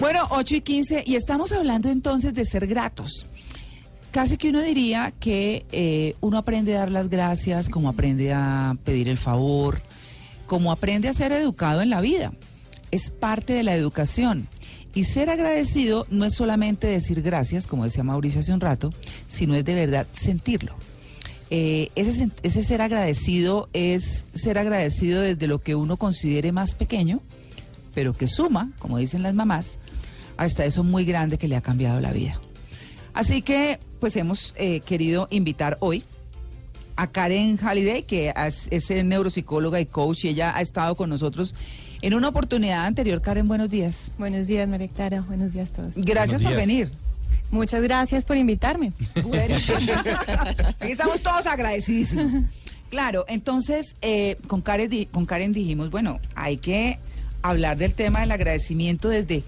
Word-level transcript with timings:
Bueno, 0.00 0.28
8 0.30 0.54
y 0.54 0.60
15, 0.60 1.04
y 1.06 1.16
estamos 1.16 1.50
hablando 1.50 1.90
entonces 1.90 2.32
de 2.32 2.44
ser 2.44 2.68
gratos. 2.68 3.26
Casi 4.12 4.36
que 4.36 4.50
uno 4.50 4.60
diría 4.60 5.12
que 5.18 5.66
eh, 5.72 6.14
uno 6.20 6.38
aprende 6.38 6.76
a 6.76 6.80
dar 6.80 6.90
las 6.92 7.08
gracias, 7.08 7.68
como 7.68 7.88
aprende 7.88 8.32
a 8.32 8.76
pedir 8.84 9.08
el 9.08 9.18
favor, 9.18 9.82
como 10.46 10.70
aprende 10.70 11.08
a 11.08 11.12
ser 11.12 11.32
educado 11.32 11.82
en 11.82 11.90
la 11.90 12.00
vida. 12.00 12.32
Es 12.92 13.10
parte 13.10 13.52
de 13.52 13.64
la 13.64 13.74
educación. 13.74 14.46
Y 14.94 15.02
ser 15.02 15.30
agradecido 15.30 16.06
no 16.10 16.24
es 16.24 16.34
solamente 16.34 16.86
decir 16.86 17.20
gracias, 17.20 17.66
como 17.66 17.82
decía 17.82 18.04
Mauricio 18.04 18.38
hace 18.38 18.54
un 18.54 18.60
rato, 18.60 18.94
sino 19.26 19.56
es 19.56 19.64
de 19.64 19.74
verdad 19.74 20.06
sentirlo. 20.12 20.76
Eh, 21.50 21.90
ese, 21.96 22.30
ese 22.44 22.62
ser 22.62 22.82
agradecido 22.82 23.68
es 23.72 24.26
ser 24.32 24.58
agradecido 24.58 25.22
desde 25.22 25.48
lo 25.48 25.60
que 25.60 25.74
uno 25.74 25.96
considere 25.96 26.52
más 26.52 26.76
pequeño, 26.76 27.20
pero 27.94 28.16
que 28.16 28.28
suma, 28.28 28.70
como 28.78 28.98
dicen 28.98 29.24
las 29.24 29.34
mamás, 29.34 29.78
hasta 30.38 30.64
eso 30.64 30.82
muy 30.84 31.04
grande 31.04 31.36
que 31.36 31.48
le 31.48 31.56
ha 31.56 31.60
cambiado 31.60 32.00
la 32.00 32.12
vida. 32.12 32.40
Así 33.12 33.42
que, 33.42 33.78
pues 34.00 34.16
hemos 34.16 34.54
eh, 34.56 34.80
querido 34.80 35.28
invitar 35.30 35.76
hoy 35.80 36.04
a 36.96 37.08
Karen 37.08 37.58
Halliday, 37.58 38.04
que 38.04 38.32
es, 38.34 38.68
es 38.70 39.04
neuropsicóloga 39.04 39.80
y 39.80 39.86
coach, 39.86 40.24
y 40.24 40.28
ella 40.28 40.56
ha 40.56 40.62
estado 40.62 40.94
con 40.94 41.10
nosotros 41.10 41.54
en 42.00 42.14
una 42.14 42.28
oportunidad 42.28 42.86
anterior. 42.86 43.20
Karen, 43.20 43.48
buenos 43.48 43.68
días. 43.68 44.12
Buenos 44.18 44.46
días, 44.46 44.68
María 44.68 44.88
Clara. 44.88 45.20
Buenos 45.22 45.52
días 45.52 45.70
a 45.70 45.74
todos. 45.74 45.94
Gracias 45.96 46.40
por 46.40 46.54
venir. 46.54 46.90
Muchas 47.50 47.82
gracias 47.82 48.24
por 48.24 48.36
invitarme. 48.36 48.92
Bueno, 49.24 49.56
aquí 50.80 50.92
estamos 50.92 51.20
todos 51.20 51.46
agradecidísimos. 51.46 52.32
Claro, 52.90 53.24
entonces 53.28 53.96
eh, 54.00 54.36
con, 54.46 54.62
Karen, 54.62 55.06
con 55.06 55.26
Karen 55.26 55.52
dijimos, 55.52 55.90
bueno, 55.90 56.20
hay 56.34 56.58
que 56.58 56.98
hablar 57.42 57.76
del 57.76 57.94
tema 57.94 58.20
del 58.20 58.30
agradecimiento 58.30 59.08
desde 59.08 59.44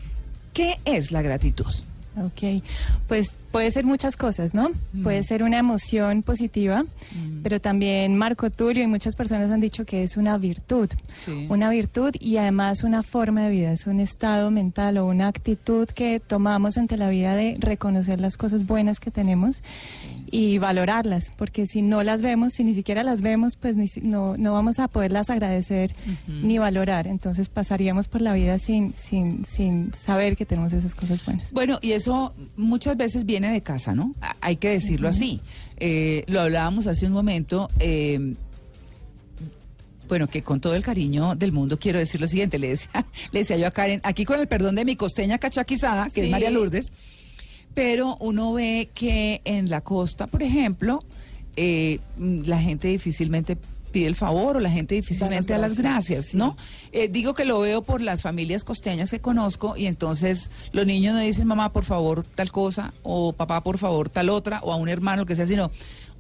qué 0.53 0.77
es 0.84 1.12
la 1.12 1.23
gratitud. 1.23 1.73
Ok, 2.17 2.62
pues 3.06 3.33
puede 3.53 3.70
ser 3.70 3.84
muchas 3.84 4.17
cosas, 4.17 4.53
¿no? 4.53 4.70
Puede 5.03 5.23
ser 5.23 5.45
una 5.45 5.59
emoción 5.59 6.23
positiva, 6.23 6.84
pero 7.42 7.61
también 7.61 8.17
Marco 8.17 8.51
Tulio 8.51 8.83
y 8.83 8.89
muchas 8.89 9.15
personas 9.15 9.53
han 9.53 9.61
dicho 9.61 9.84
que 9.84 10.03
es 10.03 10.17
una 10.17 10.37
virtud. 10.37 10.91
Sí. 11.15 11.47
Una 11.48 11.70
virtud 11.70 12.12
y 12.19 12.37
además 12.37 12.83
una 12.83 13.05
forma 13.05 13.45
de 13.45 13.51
vida, 13.51 13.73
es 13.73 13.87
un 13.87 14.01
estado 14.01 14.51
mental 14.51 14.98
o 14.98 15.07
una 15.07 15.29
actitud 15.29 15.89
que 15.89 16.20
tomamos 16.20 16.79
ante 16.79 16.97
la 16.97 17.09
vida 17.09 17.37
de 17.37 17.57
reconocer 17.61 18.20
las 18.20 18.37
cosas 18.37 18.67
buenas 18.67 18.98
que 18.98 19.12
tenemos 19.12 19.62
y 20.31 20.59
valorarlas, 20.59 21.33
porque 21.36 21.67
si 21.67 21.83
no 21.83 22.03
las 22.03 22.23
vemos, 22.23 22.53
si 22.55 22.62
ni 22.64 22.75
siquiera 22.75 23.03
las 23.03 23.20
vemos, 23.20 23.56
pues 23.56 23.75
ni 23.77 23.86
no, 24.03 24.36
no 24.36 24.53
vamos 24.53 24.78
a 24.78 24.86
poderlas 24.89 25.28
agradecer 25.31 25.95
ni 26.28 26.59
valorar. 26.59 27.06
Entonces 27.06 27.48
pasaríamos 27.48 28.06
por 28.09 28.23
la 28.23 28.33
vida 28.34 28.58
sin, 28.58 28.95
sin, 28.97 29.45
sin 29.45 29.92
saber 29.95 30.36
que 30.36 30.47
tenemos 30.47 30.73
esas 30.73 30.95
cosas 30.95 31.25
buenas. 31.25 31.53
Bueno, 31.53 31.78
y 31.83 31.92
eso 31.92 32.33
muchas 32.56 32.97
veces 32.97 33.25
viene 33.27 33.51
de 33.53 33.61
casa, 33.61 33.95
¿no? 33.95 34.14
Hay 34.41 34.56
que 34.56 34.69
decirlo 34.70 35.08
así. 35.08 35.41
Eh, 35.78 36.25
lo 36.28 36.41
hablábamos 36.41 36.86
hace 36.86 37.06
un 37.06 37.12
momento. 37.12 37.69
eh, 37.81 38.34
bueno, 40.08 40.27
que 40.27 40.42
con 40.42 40.61
todo 40.61 40.75
el 40.75 40.83
cariño 40.83 41.36
del 41.36 41.53
mundo 41.53 41.78
quiero 41.78 42.01
decir 42.01 42.20
lo 42.20 42.27
siguiente. 42.27 42.58
Le 42.58 42.70
decía, 42.70 42.91
le 43.33 43.39
decía 43.41 43.56
yo 43.56 43.67
a 43.69 43.70
Karen, 43.70 44.01
aquí 44.03 44.25
con 44.25 44.41
el 44.41 44.48
perdón 44.48 44.75
de 44.75 44.84
mi 44.84 44.97
costeña 44.97 45.39
cachaquizada, 45.39 46.06
que 46.06 46.20
Sí. 46.20 46.20
es 46.23 46.31
María 46.31 46.51
Lourdes, 46.51 46.92
pero 47.75 48.17
uno 48.21 48.53
ve 48.53 48.91
que 48.95 49.41
en 49.45 49.71
la 49.71 49.81
costa, 49.81 50.27
por 50.27 50.43
ejemplo, 50.43 51.05
eh, 51.57 51.99
la 52.19 52.61
gente 52.61 52.89
difícilmente 52.89 53.57
pide 53.91 54.07
el 54.07 54.15
favor 54.15 54.57
o 54.57 54.61
la 54.61 54.71
gente 54.71 54.95
difícilmente 54.95 55.53
da 55.53 55.59
las 55.59 55.77
gracias. 55.77 56.35
¿no? 56.35 56.57
Eh, 56.93 57.09
digo 57.09 57.35
que 57.35 57.45
lo 57.45 57.61
veo 57.61 57.83
por 57.83 58.01
las 58.01 58.23
familias 58.23 58.65
costeñas 58.65 59.11
que 59.11 59.21
conozco 59.21 59.77
y 59.77 59.87
entonces 59.87 60.51
los 60.73 60.87
niños 60.87 61.15
no 61.15 61.21
dicen 61.21 61.47
mamá 61.47 61.73
por 61.73 61.85
favor 61.85 62.25
tal 62.35 62.53
cosa 62.53 62.93
o 63.03 63.33
papá 63.33 63.63
por 63.63 63.79
favor 63.79 64.09
tal 64.09 64.31
otra 64.31 64.61
o 64.63 64.73
a 64.73 64.77
un 64.77 64.89
hermano 64.89 65.27
que 65.27 65.36
sea 65.36 65.47
sino 65.47 65.70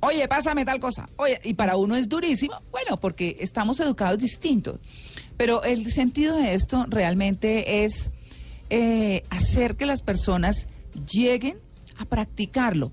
oye 0.00 0.26
pásame 0.28 0.64
tal 0.64 0.80
cosa 0.80 1.08
oye 1.16 1.40
y 1.44 1.54
para 1.54 1.76
uno 1.76 1.96
es 1.96 2.08
durísimo 2.08 2.60
bueno 2.70 2.98
porque 2.98 3.36
estamos 3.40 3.78
educados 3.80 4.18
distintos 4.18 4.80
pero 5.36 5.62
el 5.62 5.90
sentido 5.90 6.36
de 6.36 6.54
esto 6.54 6.86
realmente 6.88 7.84
es 7.84 8.10
eh, 8.68 9.24
hacer 9.30 9.76
que 9.76 9.86
las 9.86 10.02
personas 10.02 10.68
lleguen 11.06 11.56
a 11.98 12.04
practicarlo 12.04 12.90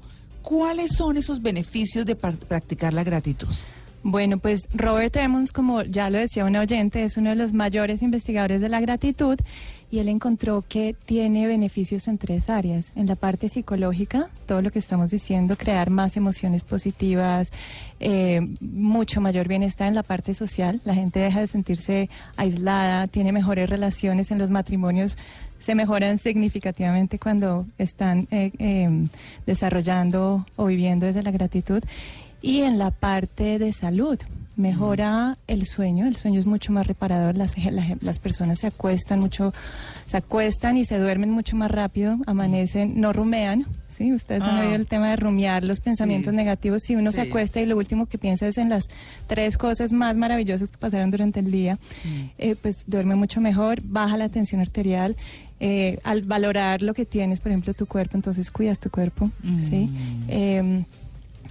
¿cuáles 0.47 0.91
son 0.93 1.17
esos 1.17 1.41
beneficios 1.41 2.05
de 2.05 2.15
practicar 2.15 2.93
la 2.93 3.03
gratitud? 3.03 3.49
Bueno, 4.01 4.37
pues 4.37 4.69
Robert 4.73 5.13
Emmons, 5.17 5.51
como 5.51 5.81
ya 5.81 6.09
lo 6.09 6.17
decía 6.17 6.45
una 6.45 6.61
oyente, 6.61 7.03
es 7.03 7.17
uno 7.17 7.31
de 7.31 7.35
los 7.35 7.51
mayores 7.51 8.01
investigadores 8.01 8.61
de 8.61 8.69
la 8.69 8.79
gratitud 8.79 9.37
y 9.91 9.99
él 9.99 10.07
encontró 10.07 10.63
que 10.67 10.95
tiene 11.05 11.47
beneficios 11.47 12.07
en 12.07 12.17
tres 12.17 12.49
áreas. 12.49 12.93
En 12.95 13.07
la 13.07 13.17
parte 13.17 13.49
psicológica, 13.49 14.29
todo 14.45 14.61
lo 14.61 14.71
que 14.71 14.79
estamos 14.79 15.11
diciendo, 15.11 15.57
crear 15.57 15.89
más 15.89 16.15
emociones 16.15 16.63
positivas, 16.63 17.51
eh, 17.99 18.39
mucho 18.61 19.19
mayor 19.19 19.49
bienestar 19.49 19.89
en 19.89 19.95
la 19.95 20.03
parte 20.03 20.33
social. 20.33 20.79
La 20.85 20.93
gente 20.93 21.19
deja 21.19 21.41
de 21.41 21.47
sentirse 21.47 22.09
aislada, 22.37 23.07
tiene 23.07 23.33
mejores 23.33 23.69
relaciones 23.69 24.31
en 24.31 24.37
los 24.37 24.49
matrimonios 24.49 25.17
se 25.59 25.75
mejoran 25.75 26.19
significativamente 26.19 27.19
cuando 27.19 27.65
están 27.77 28.27
eh, 28.31 28.51
eh, 28.59 29.07
desarrollando 29.45 30.45
o 30.55 30.65
viviendo 30.65 31.05
desde 31.05 31.23
la 31.23 31.31
gratitud. 31.31 31.81
Y 32.41 32.61
en 32.61 32.77
la 32.77 32.91
parte 32.91 33.57
de 33.57 33.71
salud, 33.73 34.19
mejora 34.55 35.37
el 35.47 35.65
sueño, 35.65 36.07
el 36.07 36.15
sueño 36.15 36.39
es 36.39 36.45
mucho 36.45 36.71
más 36.71 36.85
reparador, 36.85 37.35
las, 37.35 37.57
la- 37.57 37.97
las 38.01 38.19
personas 38.19 38.59
se 38.59 38.67
acuestan 38.67 39.19
mucho, 39.19 39.53
se 40.05 40.17
acuestan 40.17 40.77
y 40.77 40.85
se 40.85 40.99
duermen 40.99 41.31
mucho 41.31 41.55
más 41.55 41.71
rápido, 41.71 42.17
amanecen, 42.27 42.99
no 43.01 43.13
rumean. 43.13 43.65
Sí, 43.97 44.13
ustedes 44.13 44.43
han 44.43 44.57
Ah. 44.57 44.61
oído 44.61 44.75
el 44.75 44.85
tema 44.85 45.09
de 45.09 45.15
rumiar 45.15 45.63
los 45.63 45.79
pensamientos 45.79 46.29
Sí. 46.29 46.37
negativos. 46.37 46.83
Si 46.83 46.95
uno 46.95 47.11
se 47.11 47.21
acuesta 47.21 47.59
y 47.59 47.65
lo 47.65 47.75
último 47.77 48.05
que 48.05 48.19
piensa 48.19 48.47
es 48.47 48.59
en 48.59 48.69
las 48.69 48.83
tres 49.25 49.57
cosas 49.57 49.91
más 49.91 50.15
maravillosas 50.15 50.69
que 50.69 50.77
pasaron 50.77 51.09
durante 51.09 51.39
el 51.39 51.49
día, 51.49 51.79
eh, 52.37 52.55
pues 52.61 52.75
duerme 52.85 53.15
mucho 53.15 53.41
mejor, 53.41 53.81
baja 53.81 54.15
la 54.17 54.29
tensión 54.29 54.61
arterial. 54.61 55.15
Eh, 55.59 55.99
al 56.03 56.21
valorar 56.23 56.81
lo 56.81 56.93
que 56.93 57.05
tienes, 57.05 57.39
por 57.39 57.51
ejemplo, 57.51 57.73
tu 57.73 57.85
cuerpo, 57.85 58.15
entonces 58.15 58.51
cuidas 58.51 58.79
tu 58.79 58.89
cuerpo, 58.89 59.31
¿sí? 59.59 59.89
Eh, 60.27 60.83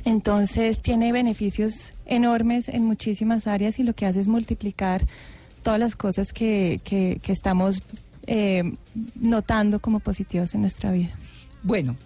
entonces 0.05 0.81
tiene 0.81 1.11
beneficios 1.12 1.93
enormes 2.05 2.69
en 2.69 2.84
muchísimas 2.84 3.47
áreas 3.47 3.78
y 3.78 3.83
lo 3.83 3.95
que 3.95 4.06
hace 4.06 4.21
es 4.21 4.28
multiplicar 4.28 5.06
todas 5.62 5.81
las 5.81 5.97
cosas 5.97 6.33
que, 6.33 6.81
que, 6.84 7.19
que 7.21 7.33
estamos 7.33 7.83
eh, 8.28 8.72
notando 9.16 9.81
como 9.81 9.99
positivas 10.00 10.55
en 10.55 10.61
nuestra 10.61 10.93
vida. 10.93 11.19
Bueno, 11.65 11.97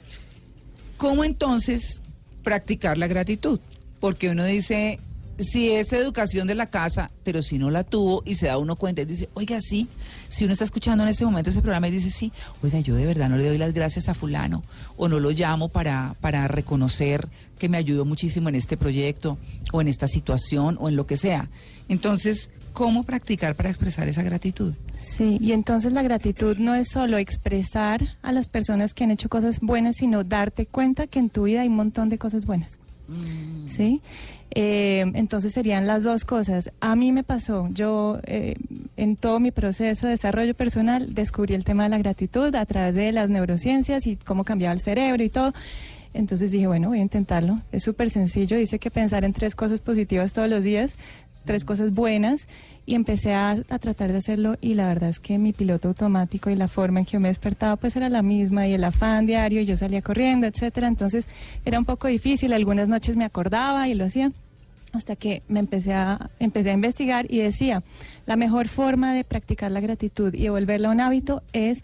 ¿cómo 0.97 1.25
entonces 1.25 2.01
practicar 2.43 2.97
la 2.97 3.07
gratitud? 3.07 3.61
Porque 4.01 4.31
uno 4.31 4.45
dice, 4.45 4.99
si 5.41 5.71
es 5.71 5.93
educación 5.93 6.47
de 6.47 6.55
la 6.55 6.67
casa, 6.67 7.11
pero 7.25 7.43
si 7.43 7.59
no 7.59 7.71
la 7.71 7.85
tuvo 7.85 8.23
y 8.25 8.35
se 8.35 8.47
da 8.47 8.59
uno 8.59 8.77
cuenta 8.77 9.03
y 9.03 9.05
dice, 9.05 9.29
oiga, 9.35 9.61
sí, 9.61 9.89
si 10.29 10.45
uno 10.45 10.53
está 10.53 10.65
escuchando 10.65 11.05
en 11.05 11.11
este 11.11 11.25
momento 11.25 11.51
ese 11.51 11.63
programa 11.63 11.89
y 11.89 11.93
dice, 11.93 12.11
sí, 12.11 12.33
oiga, 12.63 12.81
yo 12.81 12.95
de 12.95 13.07
verdad 13.07 13.29
no 13.29 13.37
le 13.37 13.47
doy 13.47 13.59
las 13.59 13.73
gracias 13.73 14.09
a 14.09 14.15
fulano 14.15 14.63
o 14.97 15.09
no 15.09 15.21
lo 15.21 15.31
llamo 15.31 15.69
para, 15.69 16.17
para 16.21 16.47
reconocer 16.49 17.29
que 17.59 17.69
me 17.69 17.79
ayudó 17.79 18.05
muchísimo 18.05 18.49
en 18.49 18.55
este 18.55 18.77
proyecto 18.77 19.39
o 19.73 19.81
en 19.81 19.89
esta 19.89 20.09
situación 20.09 20.77
o 20.81 20.89
en 20.89 20.97
lo 20.97 21.07
que 21.07 21.17
sea. 21.17 21.49
Entonces, 21.89 22.51
¿cómo 22.73 23.05
practicar 23.05 23.55
para 23.55 23.69
expresar 23.69 24.09
esa 24.09 24.23
gratitud? 24.23 24.75
Sí, 24.99 25.39
y 25.41 25.53
entonces 25.53 25.93
la 25.93 26.03
gratitud 26.03 26.57
no 26.59 26.75
es 26.75 26.89
solo 26.89 27.19
expresar 27.19 28.17
a 28.23 28.33
las 28.33 28.49
personas 28.49 28.95
que 28.95 29.05
han 29.05 29.11
hecho 29.11 29.29
cosas 29.29 29.61
buenas, 29.61 29.97
sino 29.97 30.25
darte 30.25 30.67
cuenta 30.67 31.07
que 31.07 31.19
en 31.19 31.31
tu 31.31 31.45
vida 31.45 31.63
hay 31.63 31.69
un 31.69 31.77
montón 31.77 32.09
de 32.09 32.19
cosas 32.19 32.47
buenas. 32.47 32.79
¿Sí? 33.67 34.01
Eh, 34.53 35.05
entonces 35.15 35.53
serían 35.53 35.87
las 35.87 36.03
dos 36.05 36.25
cosas. 36.25 36.73
A 36.81 36.97
mí 36.97 37.13
me 37.13 37.23
pasó, 37.23 37.69
yo 37.73 38.19
eh, 38.25 38.57
en 38.97 39.17
todo 39.17 39.39
mi 39.39 39.53
proceso 39.53 40.07
de 40.07 40.13
desarrollo 40.13 40.55
personal 40.55 41.15
descubrí 41.15 41.55
el 41.55 41.65
tema 41.65 41.85
de 41.85 41.91
la 41.91 41.99
gratitud 41.99 42.53
a 42.55 42.67
través 42.67 42.95
de 42.97 43.13
las 43.13 43.31
neurociencias 43.31 44.07
y 44.07 44.17
cómo 44.17 44.45
cambiaba 44.45 44.75
el 44.75 44.81
cerebro 44.81 45.23
y 45.23 45.29
todo. 45.29 45.55
Entonces 46.13 46.51
dije, 46.51 46.67
bueno, 46.67 46.89
voy 46.89 46.99
a 46.99 47.03
intentarlo. 47.03 47.61
Es 47.71 47.85
súper 47.85 48.11
sencillo. 48.11 48.57
Dice 48.57 48.81
que 48.81 48.91
pensar 48.91 49.25
en 49.25 49.33
tres 49.33 49.55
cosas 49.55 49.81
positivas 49.81 50.33
todos 50.33 50.49
los 50.49 50.65
días, 50.65 50.95
tres 51.45 51.65
cosas 51.65 51.95
buenas, 51.95 52.49
y 52.85 52.97
empecé 52.97 53.35
a, 53.35 53.51
a 53.51 53.79
tratar 53.79 54.11
de 54.11 54.19
hacerlo. 54.19 54.57
Y 54.61 54.75
la 54.75 54.89
verdad 54.89 55.11
es 55.11 55.21
que 55.21 55.39
mi 55.39 55.53
piloto 55.53 55.87
automático 55.87 56.51
y 56.51 56.57
la 56.57 56.67
forma 56.67 56.99
en 56.99 57.07
que 57.07 57.13
yo 57.13 57.21
me 57.21 57.29
despertaba, 57.29 57.77
pues 57.77 57.95
era 57.95 58.09
la 58.09 58.23
misma, 58.23 58.67
y 58.67 58.73
el 58.73 58.83
afán 58.83 59.27
diario, 59.27 59.61
y 59.61 59.67
yo 59.67 59.77
salía 59.77 60.03
corriendo, 60.03 60.49
etcétera. 60.49 60.89
Entonces 60.89 61.29
era 61.65 61.79
un 61.79 61.85
poco 61.85 62.09
difícil. 62.09 62.53
Algunas 62.53 62.89
noches 62.89 63.15
me 63.15 63.25
acordaba 63.25 63.87
y 63.87 63.95
lo 63.95 64.05
hacía 64.05 64.33
hasta 64.93 65.17
que 65.17 65.43
me 65.49 65.61
empecé 65.61 65.93
a, 65.93 66.31
empecé 66.39 66.71
a 66.71 66.75
investigar 66.75 67.27
y 67.29 67.39
decía, 67.39 67.83
la 68.27 68.37
mejor 68.37 68.69
forma 68.69 69.15
de 69.15 69.25
practicar 69.25 69.71
la 69.71 69.81
gratitud 69.81 70.35
y 70.35 70.45
de 70.45 70.51
volverla 70.51 70.91
un 70.91 71.01
hábito 71.01 71.43
es 71.53 71.83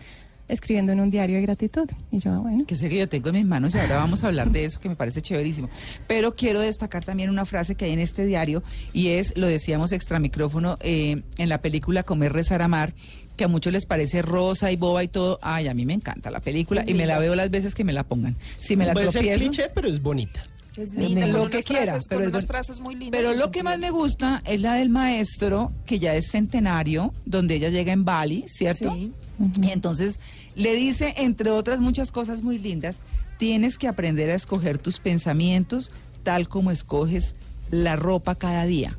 escribiendo 0.49 0.93
en 0.93 1.01
un 1.01 1.11
diario 1.11 1.37
de 1.37 1.43
gratitud. 1.43 1.89
Y 2.11 2.19
yo, 2.19 2.33
ah, 2.33 2.39
bueno. 2.39 2.65
Que 2.67 2.77
sé 2.77 2.89
que 2.89 2.99
yo 2.99 3.09
tengo 3.09 3.29
en 3.31 3.37
mis 3.37 3.47
manos 3.47 3.75
y 3.75 3.79
ahora 3.79 3.97
vamos 3.97 4.25
a 4.25 4.29
hablar 4.29 4.51
de 4.51 4.65
eso 4.65 4.81
que 4.81 4.89
me 4.89 4.97
parece 4.97 5.21
chéverísimo. 5.21 5.69
Pero 6.07 6.37
quiero 6.37 6.61
destacar 6.61 7.05
también 7.05 7.31
una 7.31 7.47
frase 7.47 7.75
que 7.75 7.87
hay 7.87 7.93
en 7.93 7.99
este 7.99 8.27
diario 8.27 8.63
y 8.93 9.09
es, 9.09 9.37
lo 9.37 9.47
decíamos 9.47 9.93
extra 9.93 10.19
micrófono, 10.19 10.79
eh, 10.81 11.23
en 11.39 11.49
la 11.49 11.61
película 11.61 12.03
Comer, 12.05 12.33
Rezar, 12.33 12.63
Amar, 12.63 12.95
que 13.37 13.45
a 13.45 13.49
muchos 13.49 13.73
les 13.73 13.87
parece 13.87 14.23
rosa 14.23 14.71
y 14.71 14.77
boba 14.77 15.03
y 15.03 15.09
todo. 15.09 15.39
Ay, 15.43 15.69
a 15.69 15.75
mí 15.75 15.85
me 15.85 15.95
encanta 15.95 16.31
la 16.31 16.41
película 16.41 16.85
y 16.87 16.95
me 16.95 17.07
la 17.07 17.19
veo 17.19 17.35
las 17.35 17.51
veces 17.51 17.75
que 17.75 17.85
me 17.85 17.93
la 17.93 18.05
pongan. 18.05 18.37
Si 18.59 18.77
me 18.77 18.87
la 18.87 18.93
Puede 18.93 19.11
ser 19.11 19.37
cliché, 19.37 19.71
pero 19.75 19.89
es 19.89 20.01
bonita. 20.01 20.43
Es 20.77 20.93
linda, 20.93 21.27
lo 21.27 21.49
que 21.49 21.63
quiera, 21.63 21.99
pero 22.09 22.29
unas 22.29 22.47
frases 22.47 22.81
muy 22.81 22.95
lindas. 22.95 23.19
Pero 23.21 23.35
lo 23.35 23.51
que 23.51 23.63
más 23.63 23.79
me 23.79 23.91
gusta 23.91 24.43
es 24.45 24.61
la 24.61 24.75
del 24.75 24.91
maestro, 24.91 25.73
que 25.87 25.99
ya 25.99 26.15
es 26.15 26.31
centenario, 26.31 27.15
donde 27.25 27.55
ella 27.55 27.71
llega 27.71 27.93
en 27.93 28.05
Bali, 28.05 28.45
¿cierto? 28.47 28.93
Sí. 28.95 29.13
Y 29.63 29.71
entonces 29.71 30.21
le 30.55 30.75
dice, 30.75 31.15
entre 31.19 31.51
otras 31.51 31.81
muchas 31.81 32.11
cosas 32.13 32.43
muy 32.43 32.59
lindas, 32.59 32.97
tienes 33.39 33.79
que 33.79 33.89
aprender 33.89 34.31
a 34.31 34.35
escoger 34.35 34.79
tus 34.79 34.99
pensamientos 34.99 35.91
tal 36.23 36.49
como 36.49 36.71
escoges 36.71 37.35
la 37.71 37.97
ropa 37.97 38.35
cada 38.35 38.65
día. 38.67 38.99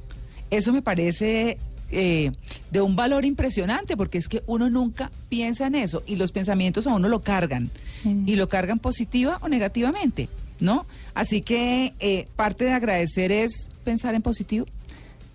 Eso 0.49 0.71
me 0.73 0.81
parece 0.81 1.57
eh, 1.91 2.31
de 2.71 2.81
un 2.81 2.95
valor 2.95 3.25
impresionante, 3.25 3.95
porque 3.97 4.17
es 4.17 4.27
que 4.27 4.43
uno 4.45 4.69
nunca 4.69 5.09
piensa 5.29 5.67
en 5.67 5.75
eso 5.75 6.03
y 6.05 6.15
los 6.17 6.31
pensamientos 6.31 6.85
a 6.87 6.93
uno 6.93 7.07
lo 7.07 7.21
cargan, 7.21 7.69
Mm. 8.03 8.27
y 8.27 8.35
lo 8.35 8.47
cargan 8.47 8.77
positiva 8.77 9.39
o 9.41 9.47
negativamente, 9.49 10.29
¿no? 10.59 10.85
Así 11.13 11.41
que 11.41 11.93
eh, 11.99 12.27
parte 12.35 12.65
de 12.65 12.71
agradecer 12.71 13.31
es 13.31 13.69
pensar 13.83 14.15
en 14.15 14.21
positivo. 14.21 14.65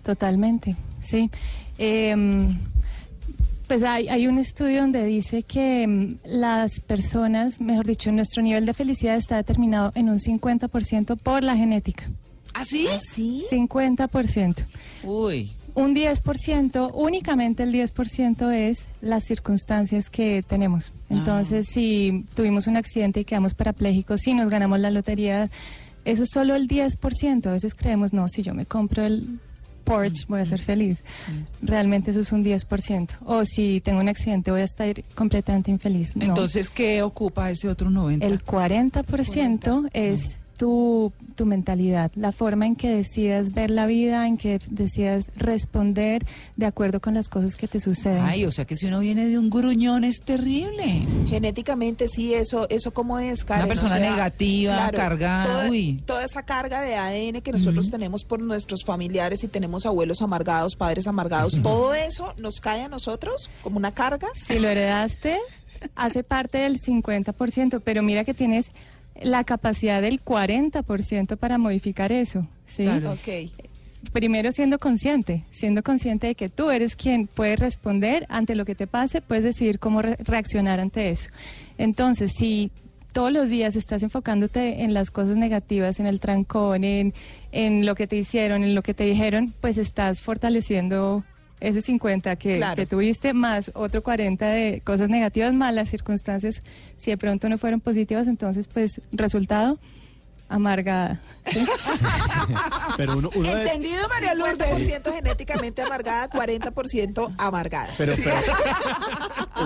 Totalmente, 0.03 0.75
sí. 1.01 1.29
Em, 1.77 2.57
pues 3.67 3.83
hay, 3.83 4.09
hay 4.09 4.27
un 4.27 4.37
estudio 4.37 4.81
donde 4.81 5.03
dice 5.05 5.43
que 5.43 5.83
em, 5.83 6.17
las 6.25 6.79
personas, 6.81 7.61
mejor 7.61 7.85
dicho, 7.85 8.11
nuestro 8.11 8.43
nivel 8.43 8.65
de 8.65 8.73
felicidad 8.73 9.15
está 9.15 9.37
determinado 9.37 9.91
en 9.95 10.09
un 10.09 10.19
50% 10.19 11.17
por 11.17 11.43
la 11.43 11.55
genética. 11.55 12.09
¿Así? 12.53 12.87
¿Ah, 12.91 12.99
sí? 12.99 13.45
50%. 13.49 14.65
Uy. 15.03 15.51
Un 15.75 15.95
10%, 15.95 16.91
únicamente 16.93 17.63
el 17.63 17.73
10% 17.73 18.53
es 18.53 18.85
las 19.01 19.23
circunstancias 19.23 20.09
que 20.09 20.43
tenemos. 20.47 20.93
Entonces, 21.09 21.67
si 21.67 22.25
tuvimos 22.35 22.67
un 22.67 22.77
accidente 22.77 23.21
y 23.21 23.25
quedamos 23.25 23.53
parapléjicos, 23.53 24.21
si 24.21 24.33
nos 24.33 24.49
ganamos 24.49 24.79
la 24.79 24.91
lotería, 24.91 25.49
eso 26.05 26.23
es 26.23 26.29
solo 26.29 26.55
el 26.55 26.67
10%. 26.67 27.47
A 27.47 27.51
veces 27.51 27.73
creemos, 27.73 28.13
no, 28.13 28.29
si 28.29 28.43
yo 28.43 28.53
me 28.53 28.65
compro 28.65 29.03
el 29.03 29.39
Porsche 29.83 30.25
voy 30.27 30.41
a 30.41 30.45
ser 30.45 30.59
feliz. 30.59 31.03
Realmente 31.61 32.11
eso 32.11 32.21
es 32.21 32.31
un 32.31 32.43
10%. 32.43 33.09
O 33.25 33.45
si 33.45 33.81
tengo 33.81 33.99
un 33.99 34.09
accidente 34.09 34.51
voy 34.51 34.61
a 34.61 34.65
estar 34.65 34.93
completamente 35.15 35.71
infeliz. 35.71 36.15
No. 36.15 36.25
Entonces, 36.25 36.69
¿qué 36.69 37.01
ocupa 37.01 37.49
ese 37.49 37.67
otro 37.69 37.89
90? 37.89 38.25
El 38.25 38.43
40% 38.43 39.89
es 39.93 40.37
tu, 40.63 41.11
tu 41.35 41.45
mentalidad, 41.45 42.09
la 42.15 42.31
forma 42.31 42.65
en 42.65 42.77
que 42.77 42.87
decidas 42.87 43.51
ver 43.51 43.69
la 43.69 43.85
vida, 43.85 44.25
en 44.27 44.37
que 44.37 44.61
decidas 44.69 45.25
responder 45.35 46.25
de 46.55 46.65
acuerdo 46.65 47.01
con 47.01 47.15
las 47.15 47.27
cosas 47.27 47.55
que 47.55 47.67
te 47.67 47.81
suceden. 47.81 48.23
Ay, 48.23 48.45
o 48.45 48.51
sea 48.51 48.63
que 48.63 48.77
si 48.77 48.85
uno 48.85 48.99
viene 49.01 49.27
de 49.27 49.37
un 49.37 49.49
gruñón 49.49 50.05
es 50.05 50.21
terrible. 50.21 51.05
Genéticamente 51.27 52.07
sí, 52.07 52.33
eso, 52.33 52.65
eso 52.69 52.93
como 52.93 53.19
es, 53.19 53.43
Karen. 53.43 53.67
persona 53.67 53.99
negativa, 53.99 54.89
cargada, 54.91 55.43
Toda, 55.53 55.69
uy. 55.69 56.01
toda 56.05 56.23
esa 56.23 56.43
carga 56.43 56.79
de 56.79 56.95
ADN 56.95 57.41
que 57.41 57.51
nosotros 57.51 57.91
tenemos 57.91 58.23
por 58.23 58.39
nuestros 58.39 58.85
familiares 58.85 59.43
y 59.43 59.49
tenemos 59.49 59.85
abuelos 59.85 60.21
amargados, 60.21 60.77
padres 60.77 61.07
amargados, 61.07 61.59
todo 61.61 61.93
eso 61.93 62.33
nos 62.37 62.61
cae 62.61 62.83
a 62.83 62.87
nosotros 62.87 63.49
como 63.63 63.79
una 63.79 63.91
carga. 63.91 64.29
Si 64.47 64.59
lo 64.59 64.69
heredaste, 64.69 65.39
hace 65.95 66.23
parte 66.23 66.59
del 66.59 66.79
50%, 66.79 67.81
pero 67.83 68.01
mira 68.01 68.23
que 68.23 68.33
tienes 68.33 68.71
la 69.21 69.43
capacidad 69.43 70.01
del 70.01 70.23
40% 70.23 71.37
para 71.37 71.57
modificar 71.57 72.11
eso. 72.11 72.47
¿sí? 72.65 72.83
Claro. 72.83 73.11
Ok. 73.13 73.51
primero 74.11 74.51
siendo 74.51 74.79
consciente, 74.79 75.43
siendo 75.51 75.81
consciente 75.83 76.27
de 76.27 76.35
que 76.35 76.49
tú 76.49 76.71
eres 76.71 76.95
quien 76.95 77.27
puede 77.27 77.55
responder 77.55 78.25
ante 78.29 78.53
lo 78.55 78.65
que 78.65 78.75
te 78.75 78.85
pase, 78.87 79.21
puedes 79.21 79.43
decidir 79.45 79.79
cómo 79.79 80.01
re- 80.01 80.17
reaccionar 80.19 80.79
ante 80.79 81.09
eso. 81.09 81.29
Entonces, 81.77 82.33
si 82.35 82.69
todos 83.13 83.31
los 83.31 83.49
días 83.49 83.75
estás 83.75 84.01
enfocándote 84.03 84.83
en 84.83 84.93
las 84.93 85.09
cosas 85.11 85.37
negativas, 85.37 85.99
en 85.99 86.07
el 86.07 86.19
trancón, 86.19 86.83
en, 86.83 87.13
en 87.51 87.85
lo 87.85 87.93
que 87.95 88.07
te 88.07 88.15
hicieron, 88.17 88.63
en 88.63 88.73
lo 88.75 88.81
que 88.81 88.93
te 88.95 89.03
dijeron, 89.05 89.53
pues 89.61 89.77
estás 89.77 90.19
fortaleciendo 90.19 91.23
ese 91.63 91.81
50 91.81 92.35
que, 92.35 92.57
Claro. 92.57 92.75
que 92.75 92.85
tuviste, 92.85 93.33
más 93.33 93.71
otro 93.73 94.03
40 94.03 94.45
de 94.45 94.81
cosas 94.83 95.09
negativas, 95.09 95.53
más 95.53 95.73
las 95.73 95.89
circunstancias, 95.89 96.61
si 96.97 97.11
de 97.11 97.17
pronto 97.17 97.47
no 97.49 97.57
fueron 97.57 97.79
positivas, 97.79 98.27
entonces 98.27 98.67
pues 98.67 99.01
resultado, 99.11 99.79
amargada. 100.49 101.19
Pero 102.97 103.17
uno, 103.17 103.29
uno 103.35 103.55
de- 103.55 103.63
¿Entendido, 103.63 104.07
María 104.09 104.35
Lourdes? 104.35 104.67
50% 104.67 105.13
genéticamente 105.13 105.81
amargada, 105.81 106.29
40% 106.29 107.33
amargada. 107.37 107.89
Pero, 107.97 108.13
pero 108.23 108.35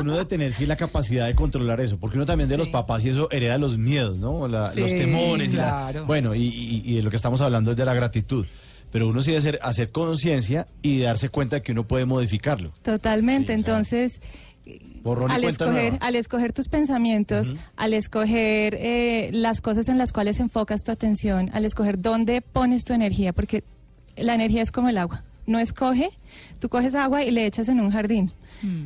uno 0.02 0.18
de 0.18 0.26
tener 0.26 0.54
sí 0.54 0.66
la 0.66 0.76
capacidad 0.76 1.28
de 1.28 1.36
controlar 1.36 1.82
eso, 1.82 1.98
porque 1.98 2.18
uno 2.18 2.26
también 2.26 2.48
de 2.50 2.58
los 2.58 2.68
papás 2.70 3.04
y 3.06 3.10
eso 3.10 3.28
hereda 3.32 3.58
los 3.58 3.78
miedos, 3.78 4.18
¿no? 4.18 4.48
La- 4.48 4.72
Sí, 4.72 4.80
los 4.80 4.92
temores 4.96 5.54
y 5.54 5.58
la- 5.58 5.64
claro. 5.70 6.06
bueno, 6.06 6.36
y, 6.36 6.44
y- 6.48 6.84
y 6.86 6.96
de 6.98 7.02
lo 7.04 7.10
que 7.10 7.16
estamos 7.16 7.42
hablando 7.42 7.72
es 7.72 7.78
de 7.78 7.86
la 7.86 7.94
gratitud. 7.94 8.46
Pero 8.92 9.08
uno 9.10 9.22
sí 9.22 9.32
debe 9.32 9.40
hacer, 9.40 9.60
hacer 9.62 9.92
conciencia 9.92 10.68
y 10.82 11.00
darse 11.02 11.30
cuenta 11.30 11.58
de 11.58 11.62
que 11.62 11.72
uno 11.74 11.88
puede 11.88 12.06
modificarlo. 12.06 12.72
Totalmente, 12.84 13.54
Sí, 13.54 13.60
entonces 13.60 14.22
Borrón 15.04 15.32
al 15.32 15.44
escoger, 15.44 15.92
nueva. 15.94 16.06
al 16.06 16.16
escoger 16.16 16.54
tus 16.54 16.68
pensamientos, 16.68 17.54
al 17.76 17.94
escoger 17.94 18.76
eh, 18.76 19.30
las 19.32 19.62
cosas 19.62 19.88
en 19.90 19.98
las 19.98 20.12
cuales 20.12 20.40
enfocas 20.40 20.84
tu 20.84 20.92
atención, 20.92 21.50
al 21.54 21.66
escoger 21.66 22.02
dónde 22.02 22.42
pones 22.42 22.84
tu 22.84 22.94
energía, 22.94 23.34
porque 23.34 23.64
la 24.16 24.36
energía 24.36 24.62
es 24.62 24.72
como 24.72 24.90
el 24.90 24.98
agua. 24.98 25.24
No 25.46 25.60
escoge, 25.60 26.10
tú 26.60 26.68
coges 26.68 26.94
agua 26.96 27.24
y 27.24 27.32
le 27.32 27.46
echas 27.46 27.70
en 27.70 27.80
un 27.80 27.92
jardín. 27.92 28.32
Mm. 28.62 28.86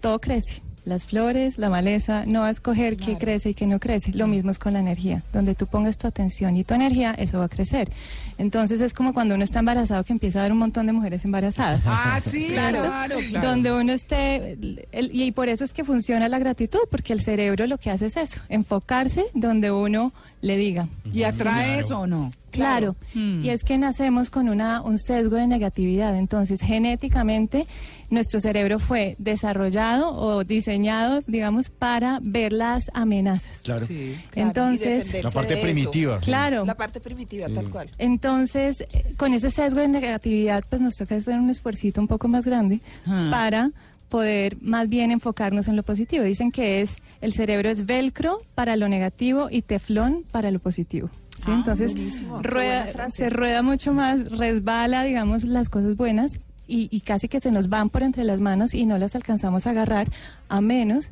Todo 0.00 0.18
crece. 0.20 0.62
Las 0.88 1.04
flores, 1.04 1.58
la 1.58 1.68
maleza, 1.68 2.24
no 2.26 2.40
va 2.40 2.46
a 2.48 2.50
escoger 2.50 2.96
qué 2.96 3.18
crece 3.18 3.50
y 3.50 3.54
qué 3.54 3.66
no 3.66 3.78
crece. 3.78 4.12
Lo 4.14 4.26
mismo 4.26 4.50
es 4.50 4.58
con 4.58 4.72
la 4.72 4.80
energía. 4.80 5.22
Donde 5.32 5.54
tú 5.54 5.66
pongas 5.66 5.98
tu 5.98 6.06
atención 6.06 6.56
y 6.56 6.64
tu 6.64 6.72
energía, 6.74 7.12
eso 7.12 7.38
va 7.40 7.44
a 7.44 7.48
crecer. 7.48 7.90
Entonces 8.38 8.80
es 8.80 8.94
como 8.94 9.12
cuando 9.12 9.34
uno 9.34 9.44
está 9.44 9.58
embarazado 9.58 10.02
que 10.04 10.12
empieza 10.14 10.38
a 10.38 10.42
haber 10.42 10.52
un 10.52 10.58
montón 10.58 10.86
de 10.86 10.92
mujeres 10.92 11.24
embarazadas. 11.24 11.82
Ah, 11.86 12.20
sí, 12.28 12.48
Claro. 12.48 12.80
claro, 12.80 13.16
claro. 13.28 13.48
Donde 13.48 13.72
uno 13.72 13.92
esté, 13.92 14.52
el- 14.92 15.10
y 15.12 15.30
por 15.32 15.48
eso 15.48 15.64
es 15.64 15.72
que 15.74 15.84
funciona 15.84 16.26
la 16.28 16.38
gratitud, 16.38 16.78
porque 16.90 17.12
el 17.12 17.20
cerebro 17.20 17.66
lo 17.66 17.76
que 17.78 17.90
hace 17.90 18.06
es 18.06 18.16
eso, 18.16 18.40
enfocarse 18.48 19.24
donde 19.34 19.70
uno 19.70 20.12
le 20.40 20.56
diga. 20.56 20.88
¿Y 21.12 21.24
atrae 21.24 21.64
Claro. 21.66 21.80
eso 21.80 22.00
o 22.00 22.06
no? 22.06 22.32
Claro, 22.50 22.96
Mm. 23.14 23.44
y 23.44 23.50
es 23.50 23.62
que 23.64 23.78
nacemos 23.78 24.30
con 24.30 24.48
una, 24.48 24.80
un 24.82 24.98
sesgo 24.98 25.36
de 25.36 25.46
negatividad, 25.46 26.16
entonces 26.16 26.60
genéticamente 26.60 27.66
nuestro 28.10 28.40
cerebro 28.40 28.78
fue 28.78 29.16
desarrollado 29.18 30.10
o 30.14 30.44
diseñado, 30.44 31.22
digamos, 31.26 31.68
para 31.70 32.20
ver 32.22 32.52
las 32.52 32.90
amenazas. 32.94 33.60
Claro. 33.62 33.86
Sí. 33.86 34.16
Claro, 34.30 34.46
y 34.46 34.48
Entonces, 34.48 35.22
La 35.24 35.30
parte 35.30 35.56
primitiva. 35.58 36.18
claro. 36.20 36.64
La 36.64 36.74
parte 36.76 37.00
primitiva, 37.00 37.46
tal 37.54 37.68
cual. 37.70 37.90
Entonces, 37.98 38.80
eh, 38.92 39.14
con 39.16 39.34
ese 39.34 39.50
sesgo 39.50 39.80
de 39.80 39.88
negatividad, 39.88 40.64
pues 40.68 40.80
nos 40.80 40.96
toca 40.96 41.16
hacer 41.16 41.38
un 41.38 41.50
esfuercito 41.50 42.00
un 42.00 42.08
poco 42.08 42.28
más 42.28 42.44
grande 42.44 42.80
Ah. 43.06 43.28
para 43.30 43.70
poder 44.08 44.56
más 44.62 44.88
bien 44.88 45.10
enfocarnos 45.10 45.68
en 45.68 45.76
lo 45.76 45.82
positivo. 45.82 46.24
Dicen 46.24 46.50
que 46.50 46.80
es 46.80 46.96
el 47.20 47.34
cerebro 47.34 47.68
es 47.68 47.84
velcro 47.84 48.38
para 48.54 48.74
lo 48.76 48.88
negativo 48.88 49.48
y 49.50 49.60
teflón 49.60 50.24
para 50.32 50.50
lo 50.50 50.60
positivo. 50.60 51.10
¿Sí? 51.38 51.44
Ah, 51.46 51.54
Entonces, 51.56 51.94
rueda- 52.42 53.10
se 53.10 53.30
rueda 53.30 53.62
mucho 53.62 53.92
más, 53.92 54.30
resbala, 54.30 55.02
digamos, 55.04 55.44
las 55.44 55.68
cosas 55.68 55.96
buenas 55.96 56.38
y, 56.66 56.88
y 56.90 57.00
casi 57.00 57.28
que 57.28 57.40
se 57.40 57.50
nos 57.50 57.68
van 57.68 57.88
por 57.90 58.02
entre 58.02 58.24
las 58.24 58.40
manos 58.40 58.74
y 58.74 58.84
no 58.86 58.98
las 58.98 59.14
alcanzamos 59.14 59.66
a 59.66 59.70
agarrar, 59.70 60.08
a 60.48 60.60
menos 60.60 61.10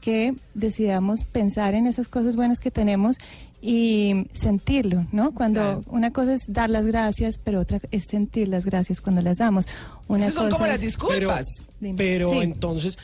que 0.00 0.34
decidamos 0.54 1.24
pensar 1.24 1.74
en 1.74 1.86
esas 1.86 2.08
cosas 2.08 2.34
buenas 2.36 2.58
que 2.60 2.70
tenemos 2.72 3.16
y 3.60 4.26
sentirlo, 4.32 5.06
¿no? 5.12 5.30
Cuando 5.32 5.60
Claro. 5.60 5.84
una 5.86 6.10
cosa 6.12 6.34
es 6.34 6.40
dar 6.48 6.68
las 6.70 6.86
gracias, 6.86 7.38
pero 7.38 7.60
otra 7.60 7.78
es 7.92 8.04
sentir 8.06 8.48
las 8.48 8.64
gracias 8.64 9.00
cuando 9.00 9.22
las 9.22 9.38
damos. 9.38 9.66
Una 10.08 10.24
Esas 10.24 10.34
son 10.34 10.44
cosa 10.46 10.56
como 10.56 10.66
las 10.66 10.80
disculpas. 10.80 11.68
Pero 11.96 12.30
Sí. 12.30 12.38
entonces, 12.38 12.98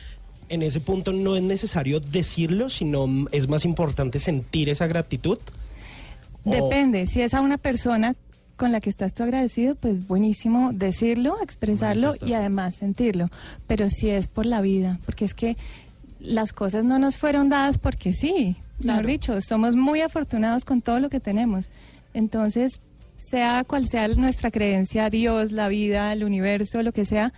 en 0.49 0.61
ese 0.61 0.81
punto 0.81 1.13
no 1.13 1.37
es 1.37 1.43
necesario 1.43 2.01
decirlo, 2.01 2.69
sino 2.69 3.07
es 3.31 3.47
más 3.47 3.63
importante 3.63 4.19
sentir 4.19 4.67
esa 4.67 4.85
gratitud. 4.87 5.37
Depende, 6.45 7.05
si 7.07 7.21
es 7.21 7.33
a 7.33 7.41
una 7.41 7.57
persona 7.57 8.15
con 8.55 8.71
la 8.71 8.81
que 8.81 8.89
estás 8.89 9.13
tú 9.13 9.23
agradecido, 9.23 9.75
pues 9.75 10.05
buenísimo 10.07 10.71
decirlo, 10.73 11.37
expresarlo 11.41 12.13
y 12.25 12.33
además 12.33 12.75
sentirlo. 12.75 13.29
Pero 13.67 13.87
si 13.89 14.09
es 14.09 14.27
por 14.27 14.45
la 14.45 14.59
vida, 14.61 14.99
porque 15.05 15.25
es 15.25 15.33
que 15.33 15.55
las 16.19 16.51
cosas 16.51 16.83
no 16.83 16.99
nos 16.99 17.17
fueron 17.17 17.47
dadas 17.49 17.77
porque 17.77 18.13
sí. 18.13 18.55
Mejor 18.79 19.01
Claro. 19.01 19.07
dicho, 19.07 19.41
somos 19.41 19.75
muy 19.75 20.01
afortunados 20.01 20.65
con 20.65 20.81
todo 20.81 20.99
lo 20.99 21.09
que 21.09 21.19
tenemos. 21.19 21.69
Entonces, 22.13 22.79
sea 23.17 23.63
cual 23.65 23.87
sea 23.87 24.07
nuestra 24.09 24.51
creencia, 24.51 25.09
Dios, 25.09 25.51
la 25.51 25.67
vida, 25.67 26.11
el 26.13 26.23
universo, 26.23 26.81
lo 26.83 26.91
que 26.93 27.05
sea, 27.05 27.33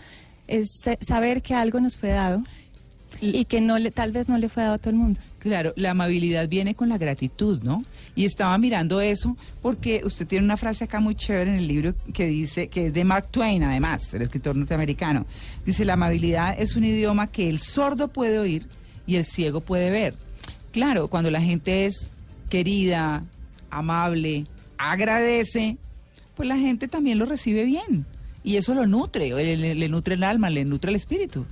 es 0.47 0.67
sa- 0.83 0.97
saber 1.01 1.41
que 1.41 1.53
algo 1.55 1.79
nos 1.79 1.97
fue 1.97 2.09
dado 2.09 2.43
y 3.19 3.45
que 3.45 3.61
no 3.61 3.77
le, 3.77 3.91
tal 3.91 4.11
vez 4.11 4.29
no 4.29 4.37
le 4.37 4.49
fue 4.49 4.63
dado 4.63 4.75
a 4.75 4.77
todo 4.77 4.91
el 4.91 4.95
mundo. 4.95 5.19
Claro, 5.39 5.73
la 5.75 5.91
amabilidad 5.91 6.47
viene 6.47 6.75
con 6.75 6.89
la 6.89 6.97
gratitud, 6.97 7.61
¿no? 7.63 7.83
Y 8.15 8.25
estaba 8.25 8.57
mirando 8.57 9.01
eso 9.01 9.35
porque 9.61 10.01
usted 10.05 10.27
tiene 10.27 10.45
una 10.45 10.57
frase 10.57 10.83
acá 10.83 10.99
muy 10.99 11.15
chévere 11.15 11.51
en 11.51 11.57
el 11.57 11.67
libro 11.67 11.95
que 12.13 12.27
dice, 12.27 12.67
que 12.67 12.87
es 12.87 12.93
de 12.93 13.03
Mark 13.03 13.27
Twain, 13.31 13.63
además, 13.63 14.13
el 14.13 14.21
escritor 14.21 14.55
norteamericano. 14.55 15.25
Dice, 15.65 15.83
la 15.83 15.93
amabilidad 15.93 16.55
es 16.59 16.75
un 16.75 16.83
idioma 16.83 17.27
que 17.27 17.49
el 17.49 17.59
sordo 17.59 18.07
puede 18.07 18.39
oír 18.39 18.67
y 19.07 19.15
el 19.15 19.25
ciego 19.25 19.61
puede 19.61 19.89
ver. 19.89 20.15
Claro, 20.71 21.07
cuando 21.07 21.31
la 21.31 21.41
gente 21.41 21.85
es 21.85 22.09
querida, 22.49 23.23
amable, 23.71 24.45
agradece, 24.77 25.77
pues 26.35 26.47
la 26.47 26.57
gente 26.57 26.87
también 26.87 27.17
lo 27.17 27.25
recibe 27.25 27.63
bien. 27.65 28.05
Y 28.43 28.57
eso 28.57 28.73
lo 28.73 28.87
nutre, 28.87 29.29
le, 29.75 29.89
nutre 29.89 30.15
el 30.15 30.23
alma, 30.23 30.49
le 30.49 30.65
nutre 30.65 30.89
el 30.89 30.95
espíritu, 30.95 31.45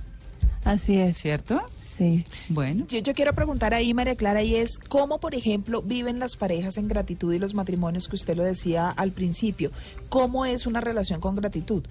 Así 0.64 0.98
es. 0.98 1.16
¿cierto? 1.18 1.62
Sí. 1.96 2.24
Bueno. 2.48 2.86
Yo, 2.88 2.98
yo 3.00 3.12
quiero 3.12 3.34
preguntar 3.34 3.74
ahí, 3.74 3.92
María 3.92 4.16
Clara, 4.16 4.42
y 4.42 4.56
es 4.56 4.78
cómo, 4.78 5.20
por 5.20 5.34
ejemplo, 5.34 5.82
viven 5.82 6.18
las 6.18 6.36
parejas 6.36 6.78
en 6.78 6.88
gratitud 6.88 7.32
y 7.34 7.38
los 7.38 7.54
matrimonios 7.54 8.08
que 8.08 8.16
usted 8.16 8.36
lo 8.36 8.42
decía 8.42 8.90
al 8.90 9.12
principio. 9.12 9.70
¿Cómo 10.08 10.46
es 10.46 10.66
una 10.66 10.80
relación 10.80 11.20
con 11.20 11.36
gratitud? 11.36 11.84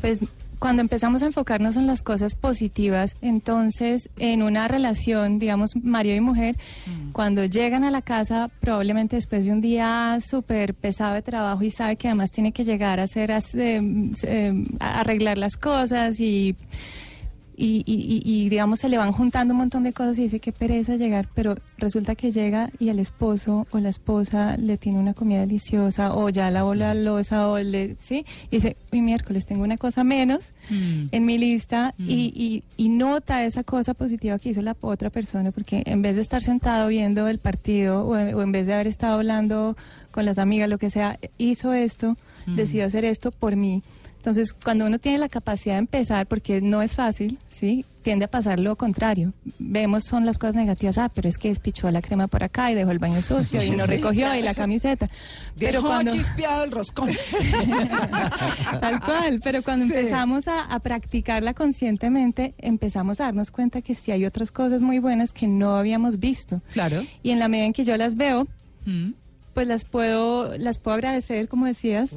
Pues 0.00 0.20
cuando 0.62 0.80
empezamos 0.80 1.24
a 1.24 1.26
enfocarnos 1.26 1.76
en 1.76 1.88
las 1.88 2.02
cosas 2.02 2.36
positivas, 2.36 3.16
entonces 3.20 4.08
en 4.20 4.44
una 4.44 4.68
relación, 4.68 5.40
digamos, 5.40 5.74
marido 5.74 6.14
y 6.14 6.20
mujer, 6.20 6.56
cuando 7.10 7.44
llegan 7.44 7.82
a 7.82 7.90
la 7.90 8.00
casa, 8.00 8.48
probablemente 8.60 9.16
después 9.16 9.44
de 9.44 9.50
un 9.50 9.60
día 9.60 10.16
súper 10.24 10.74
pesado 10.74 11.14
de 11.14 11.22
trabajo 11.22 11.64
y 11.64 11.70
sabe 11.72 11.96
que 11.96 12.06
además 12.06 12.30
tiene 12.30 12.52
que 12.52 12.64
llegar 12.64 13.00
a 13.00 13.02
hacer, 13.02 13.32
eh, 13.32 14.12
eh, 14.22 14.64
a 14.78 15.00
arreglar 15.00 15.36
las 15.36 15.56
cosas 15.56 16.20
y 16.20 16.54
y, 17.56 17.82
y- 17.86 18.22
y- 18.24 18.48
digamos 18.48 18.80
se 18.80 18.88
le 18.88 18.98
van 18.98 19.12
juntando 19.12 19.52
un 19.54 19.58
montón 19.58 19.82
de 19.84 19.92
cosas 19.92 20.18
y 20.18 20.22
dice 20.22 20.40
que 20.40 20.52
pereza 20.52 20.96
llegar, 20.96 21.28
pero 21.34 21.54
resulta 21.78 22.14
que 22.14 22.32
llega 22.32 22.70
y 22.78 22.88
el 22.88 22.98
esposo 22.98 23.66
o 23.70 23.78
la 23.78 23.88
esposa 23.88 24.56
le 24.56 24.78
tiene 24.78 24.98
una 24.98 25.14
comida 25.14 25.40
deliciosa 25.40 26.14
o 26.14 26.28
ya 26.30 26.50
lavó 26.50 26.74
la 26.74 26.94
losa 26.94 27.48
o 27.48 27.58
le, 27.58 27.96
¿sí? 28.00 28.24
Y 28.50 28.56
dice, 28.56 28.76
uy, 28.92 29.00
miércoles 29.02 29.46
tengo 29.46 29.64
una 29.64 29.76
cosa 29.76 30.04
menos 30.04 30.52
Mm. 30.70 31.08
en 31.12 31.24
mi 31.26 31.38
lista 31.38 31.94
y, 31.98 32.32
y- 32.34 32.62
y 32.76 32.88
nota 32.88 33.44
esa 33.44 33.64
cosa 33.64 33.94
positiva 33.94 34.38
que 34.38 34.50
hizo 34.50 34.62
la 34.62 34.76
otra 34.80 35.10
persona, 35.10 35.50
porque 35.50 35.82
en 35.86 36.02
vez 36.02 36.16
de 36.16 36.22
estar 36.22 36.42
sentado 36.42 36.88
viendo 36.88 37.28
el 37.28 37.38
partido 37.38 38.04
o, 38.06 38.12
o 38.12 38.42
en 38.42 38.52
vez 38.52 38.66
de 38.66 38.74
haber 38.74 38.86
estado 38.86 39.14
hablando 39.14 39.76
con 40.10 40.24
las 40.24 40.38
amigas, 40.38 40.68
lo 40.68 40.78
que 40.78 40.90
sea, 40.90 41.18
hizo 41.38 41.72
esto, 41.72 42.16
decidió 42.46 42.84
hacer 42.86 43.04
esto 43.04 43.30
por 43.32 43.56
mí. 43.56 43.82
Entonces, 44.22 44.52
cuando 44.52 44.86
uno 44.86 45.00
tiene 45.00 45.18
la 45.18 45.28
capacidad 45.28 45.74
de 45.74 45.80
empezar, 45.80 46.28
porque 46.28 46.60
no 46.60 46.80
es 46.80 46.94
fácil, 46.94 47.38
¿sí? 47.50 47.84
Tiende 48.02 48.26
a 48.26 48.28
pasar 48.28 48.60
lo 48.60 48.76
contrario. 48.76 49.32
Vemos 49.58 50.04
son 50.04 50.24
las 50.26 50.38
cosas 50.38 50.54
negativas, 50.54 50.96
ah, 50.98 51.08
pero 51.12 51.28
es 51.28 51.38
que 51.38 51.48
despichó 51.48 51.90
la 51.90 52.00
crema 52.02 52.28
por 52.28 52.44
acá 52.44 52.70
y 52.70 52.76
dejó 52.76 52.92
el 52.92 53.00
baño 53.00 53.20
sucio 53.20 53.60
y 53.64 53.72
no 53.72 53.84
recogió 53.86 54.32
y 54.36 54.42
la 54.42 54.54
camiseta. 54.54 55.10
Pero 55.58 55.72
Dejó 55.80 55.88
cuando... 55.88 56.12
chispeado 56.12 56.62
el 56.62 56.70
roscón. 56.70 57.10
Tal 58.80 59.00
cual, 59.00 59.40
pero 59.42 59.62
cuando 59.64 59.86
Sí. 59.86 59.92
empezamos 59.92 60.46
a, 60.48 60.62
a 60.72 60.78
practicarla 60.78 61.52
conscientemente, 61.54 62.54
empezamos 62.58 63.20
a 63.20 63.24
darnos 63.24 63.50
cuenta 63.50 63.82
que 63.82 63.96
sí 63.96 64.12
hay 64.12 64.24
otras 64.24 64.52
cosas 64.52 64.82
muy 64.82 65.00
buenas 65.00 65.32
que 65.32 65.48
no 65.48 65.76
habíamos 65.76 66.20
visto. 66.20 66.62
Claro. 66.72 67.02
Y 67.24 67.30
en 67.30 67.38
la 67.40 67.48
medida 67.48 67.66
en 67.66 67.72
que 67.72 67.84
yo 67.84 67.96
las 67.96 68.14
veo, 68.16 68.46
Mm. 68.84 69.12
Pues 69.54 69.66
las 69.66 69.84
puedo, 69.84 70.56
las 70.58 70.78
puedo 70.78 70.94
agradecer, 70.94 71.48
como 71.48 71.66
decías, 71.66 72.10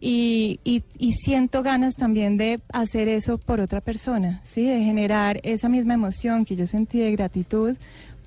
y, 0.00 0.60
y- 0.64 0.82
y 0.98 1.12
siento 1.12 1.62
ganas 1.62 1.94
también 1.96 2.36
de 2.36 2.60
hacer 2.72 3.08
eso 3.08 3.38
por 3.38 3.60
otra 3.60 3.80
persona, 3.80 4.40
¿sí? 4.44 4.64
De 4.64 4.82
generar 4.84 5.40
esa 5.42 5.68
misma 5.68 5.94
emoción 5.94 6.44
que 6.44 6.56
yo 6.56 6.66
sentí 6.66 6.98
de 6.98 7.12
gratitud 7.12 7.76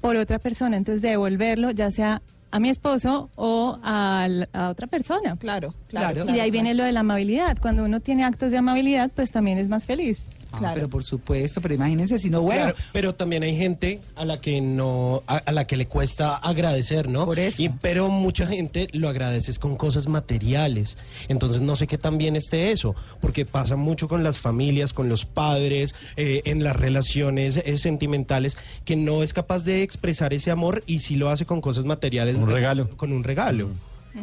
por 0.02 0.16
otra 0.18 0.38
persona, 0.40 0.78
entonces 0.78 1.02
de 1.02 1.10
devolverlo, 1.10 1.72
ya 1.72 1.90
sea 1.92 2.22
a 2.52 2.60
mi 2.60 2.70
esposo 2.70 3.30
o 3.36 3.80
al- 3.82 4.48
a 4.54 4.70
otra 4.70 4.86
persona. 4.86 5.36
Claro, 5.38 5.74
claro, 5.88 6.14
claro. 6.14 6.30
Y 6.30 6.34
de 6.36 6.42
ahí 6.42 6.52
viene 6.52 6.74
lo 6.76 6.84
de 6.84 6.92
la 6.92 7.00
amabilidad. 7.00 7.58
Cuando 7.60 7.84
uno 7.84 8.00
tiene 8.00 8.24
actos 8.24 8.52
de 8.52 8.58
amabilidad, 8.60 9.10
pues 9.16 9.32
también 9.32 9.58
es 9.58 9.70
más 9.70 9.86
feliz. 9.88 10.20
Ah, 10.54 10.60
Claro. 10.60 10.76
Pero 10.76 10.90
por 10.90 11.04
supuesto, 11.04 11.62
pero 11.62 11.74
imagínense 11.74 12.20
si 12.20 12.30
no, 12.30 12.42
bueno. 12.42 12.62
Claro, 12.62 12.78
pero 12.94 13.16
también 13.16 13.42
hay 13.44 13.58
gente 13.58 14.00
a 14.16 14.24
la 14.24 14.40
que 14.40 14.62
no, 14.62 15.24
a, 15.28 15.38
a 15.38 15.52
la 15.52 15.66
que 15.66 15.76
le 15.78 15.88
cuesta 15.88 16.36
agradecer, 16.38 17.10
¿no? 17.10 17.26
Por 17.26 17.40
eso. 17.40 17.62
Y, 17.62 17.70
pero 17.70 18.08
mucha 18.10 18.46
gente 18.46 18.88
lo 18.94 19.10
agradeces 19.10 19.58
con 19.60 19.76
cosas 19.78 20.08
materiales. 20.08 20.96
Entonces 21.28 21.62
no 21.62 21.76
sé 21.76 21.88
qué 21.88 21.98
tan 21.98 22.18
bien 22.18 22.36
esté 22.36 22.72
eso, 22.72 22.96
porque 23.20 23.46
pasa 23.46 23.76
mucho 23.76 24.08
con 24.08 24.24
las 24.24 24.38
familias, 24.38 24.94
con 24.94 25.10
los 25.10 25.26
padres, 25.26 25.96
eh, 26.18 26.42
en 26.46 26.64
las 26.64 26.76
relaciones 26.76 27.58
eh, 27.58 27.78
sentimentales, 27.78 28.58
que 28.86 28.96
no 28.96 29.24
es 29.24 29.34
capaz 29.34 29.64
de 29.64 29.82
expresar 29.84 30.34
ese 30.34 30.52
amor 30.52 30.84
y 30.86 31.00
sí 31.00 31.16
lo 31.16 31.30
hace 31.30 31.46
con 31.46 31.62
cosas 31.62 31.86
materiales. 31.86 32.38
Un 32.38 32.46
de- 32.48 32.54
regalo. 32.54 32.90
Con 32.96 33.12
un 33.12 33.24
regalo. 33.24 33.70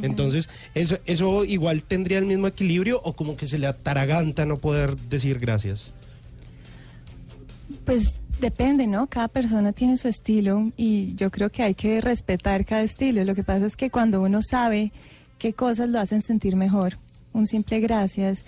Entonces, 0.03 0.49
eso, 0.77 0.99
eso 1.05 1.45
igual 1.45 1.83
tendría 1.83 2.19
el 2.19 2.25
mismo 2.27 2.47
equilibrio 2.47 3.01
o 3.03 3.15
como 3.15 3.37
que 3.37 3.47
se 3.47 3.59
le 3.59 3.67
ataraganta 3.67 4.47
no 4.47 4.59
poder 4.59 4.97
decir 4.97 5.41
gracias. 5.41 5.93
Pues 7.85 8.21
depende, 8.41 8.87
¿no? 8.87 9.07
Cada 9.07 9.29
persona 9.29 9.73
tiene 9.73 9.97
su 9.97 10.09
estilo 10.09 10.71
y 10.77 11.15
yo 11.17 11.31
creo 11.31 11.51
que 11.51 11.63
hay 11.63 11.75
que 11.75 12.01
respetar 12.01 12.65
cada 12.65 12.83
estilo. 12.83 13.25
Lo 13.25 13.35
que 13.35 13.45
pasa 13.45 13.67
es 13.67 13.77
que 13.77 13.91
cuando 13.91 14.23
uno 14.23 14.41
sabe 14.43 14.93
qué 15.39 15.53
cosas 15.53 15.89
lo 15.91 15.99
hacen 16.01 16.23
sentir 16.23 16.57
mejor, 16.57 16.99
un 17.33 17.47
simple 17.47 17.81
gracias, 17.81 18.45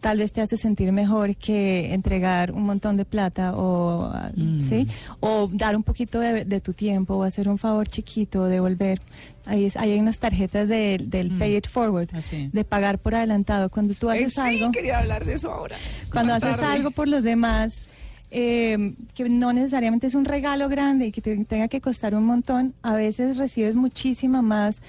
tal 0.00 0.18
vez 0.18 0.32
te 0.32 0.40
hace 0.40 0.56
sentir 0.56 0.92
mejor 0.92 1.34
que 1.36 1.92
entregar 1.94 2.52
un 2.52 2.62
montón 2.62 2.96
de 2.96 3.04
plata 3.04 3.54
o, 3.56 4.04
ah, 4.12 4.30
¿sí? 4.60 4.86
o 5.20 5.48
dar 5.52 5.74
un 5.74 5.82
poquito 5.82 6.20
de, 6.20 6.44
de 6.44 6.60
tu 6.60 6.72
tiempo 6.74 7.14
o 7.16 7.22
hacer 7.24 7.48
un 7.48 7.58
favor 7.58 7.88
chiquito, 7.88 8.44
devolver. 8.44 9.00
Ahí, 9.46 9.64
es- 9.64 9.76
ahí 9.76 9.92
hay 9.92 9.98
unas 9.98 10.18
tarjetas 10.18 10.68
de- 10.68 11.02
del 11.04 11.36
Pay 11.38 11.56
It 11.56 11.66
Forward, 11.68 12.08
Así. 12.14 12.50
de 12.52 12.64
pagar 12.64 12.98
por 12.98 13.14
adelantado. 13.14 13.68
Cuando 13.70 13.94
tú 13.94 14.10
Eh, 14.10 14.18
haces 14.24 14.34
sí, 14.34 14.40
algo... 14.40 14.70
quería 14.70 14.98
hablar 14.98 15.24
de 15.24 15.34
eso 15.34 15.50
ahora. 15.50 15.76
Cuando 16.12 16.34
haces 16.34 16.56
tarde. 16.56 16.66
algo 16.66 16.90
por 16.90 17.08
los 17.08 17.24
demás, 17.24 17.82
eh, 18.30 18.94
que 19.14 19.28
no 19.28 19.52
necesariamente 19.52 20.06
es 20.06 20.14
un 20.14 20.24
regalo 20.24 20.68
grande 20.68 21.06
y 21.06 21.12
que 21.12 21.20
te 21.20 21.36
tenga 21.44 21.68
que 21.68 21.80
costar 21.80 22.14
un 22.14 22.24
montón, 22.24 22.74
a 22.82 22.94
veces 22.94 23.36
recibes 23.36 23.76
muchísima 23.76 24.42
más, 24.42 24.80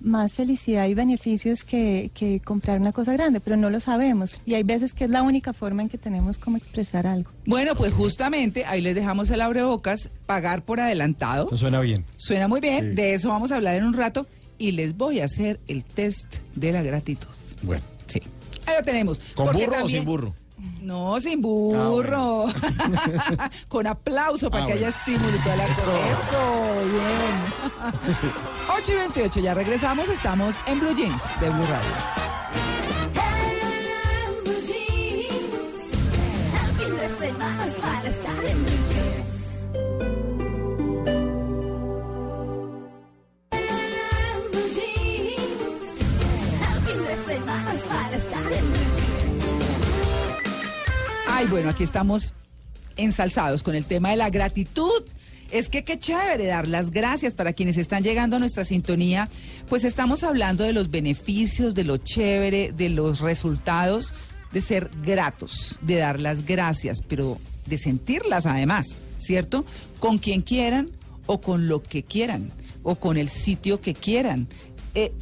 más 0.00 0.34
felicidad 0.34 0.86
y 0.86 0.92
beneficios 0.94 1.64
que, 1.64 2.10
que 2.14 2.40
comprar 2.40 2.78
una 2.80 2.92
cosa 2.92 3.12
grande, 3.14 3.40
pero 3.40 3.56
no 3.56 3.70
lo 3.70 3.80
sabemos. 3.80 4.38
Y 4.44 4.52
hay 4.54 4.62
veces 4.62 4.92
que 4.92 5.04
es 5.04 5.10
la 5.10 5.22
única 5.22 5.52
forma 5.54 5.80
en 5.82 5.88
que 5.88 5.96
tenemos 5.96 6.38
como 6.38 6.56
expresar 6.58 7.06
algo. 7.06 7.30
Bueno, 7.46 7.74
pues 7.74 7.92
justamente 7.94 8.66
ahí 8.66 8.82
les 8.82 8.94
dejamos 8.94 9.30
el 9.30 9.40
abrebocas, 9.40 10.10
pagar 10.26 10.62
por 10.62 10.78
adelantado. 10.80 11.44
Esto 11.44 11.56
suena 11.56 11.80
bien. 11.80 12.04
Suena 12.18 12.48
muy 12.48 12.60
bien, 12.60 12.90
Sí. 12.90 12.94
de 12.96 13.14
eso 13.14 13.28
vamos 13.30 13.50
a 13.50 13.56
hablar 13.56 13.76
en 13.76 13.84
un 13.84 13.94
rato 13.94 14.26
y 14.58 14.72
les 14.72 14.94
voy 14.96 15.20
a 15.20 15.24
hacer 15.24 15.58
el 15.68 15.84
test 15.84 16.36
de 16.54 16.70
la 16.72 16.82
gratitud. 16.82 17.28
Bueno. 17.62 17.82
Sí. 18.06 18.20
Ahí 18.66 18.74
lo 18.78 18.84
tenemos. 18.84 19.20
¿Con 19.34 19.46
burro 19.46 19.58
o 19.58 19.70
también- 19.70 19.88
sin 19.88 20.04
burro? 20.04 20.34
No, 20.80 21.18
sin 21.20 21.40
burro. 21.42 22.44
Con 23.68 23.86
aplauso 23.86 24.50
para 24.50 24.64
Ah, 24.64 24.66
que 24.66 24.72
bueno. 24.74 24.86
haya 24.86 24.96
estímulo 24.96 25.36
y 25.36 25.40
toda 25.40 25.56
la 25.56 25.66
cosa. 25.66 25.82
Eso, 26.10 26.74
bien. 26.90 28.32
8 28.78 28.92
y 28.92 28.94
28, 28.96 29.40
ya 29.40 29.54
regresamos. 29.54 30.08
Estamos 30.08 30.56
en 30.66 30.80
Blue 30.80 30.94
Jeans 30.94 31.40
de 31.40 31.50
Blue 31.50 31.62
Radio. 31.64 32.33
Bueno, 51.54 51.68
aquí 51.68 51.84
estamos 51.84 52.32
ensalzados 52.96 53.62
con 53.62 53.76
el 53.76 53.84
tema 53.84 54.10
de 54.10 54.16
la 54.16 54.28
gratitud. 54.28 55.04
Es 55.52 55.68
que 55.68 55.84
qué 55.84 56.00
chévere 56.00 56.46
dar 56.46 56.66
las 56.66 56.90
gracias 56.90 57.36
para 57.36 57.52
quienes 57.52 57.76
están 57.76 58.02
llegando 58.02 58.34
a 58.34 58.38
nuestra 58.40 58.64
sintonía. 58.64 59.28
Pues 59.68 59.84
estamos 59.84 60.24
hablando 60.24 60.64
de 60.64 60.72
los 60.72 60.90
beneficios, 60.90 61.76
de 61.76 61.84
lo 61.84 61.98
chévere, 61.98 62.72
de 62.72 62.88
los 62.88 63.20
resultados 63.20 64.12
de 64.52 64.60
ser 64.60 64.90
gratos, 65.04 65.78
de 65.80 65.94
dar 65.94 66.18
las 66.18 66.44
gracias, 66.44 66.98
pero 67.06 67.38
de 67.66 67.78
sentirlas 67.78 68.46
además, 68.46 68.98
¿cierto? 69.18 69.64
Con 70.00 70.18
quien 70.18 70.42
quieran 70.42 70.90
o 71.26 71.40
con 71.40 71.68
lo 71.68 71.84
que 71.84 72.02
quieran 72.02 72.50
o 72.82 72.96
con 72.96 73.16
el 73.16 73.28
sitio 73.28 73.80
que 73.80 73.94
quieran. 73.94 74.48
Eh, 74.96 75.12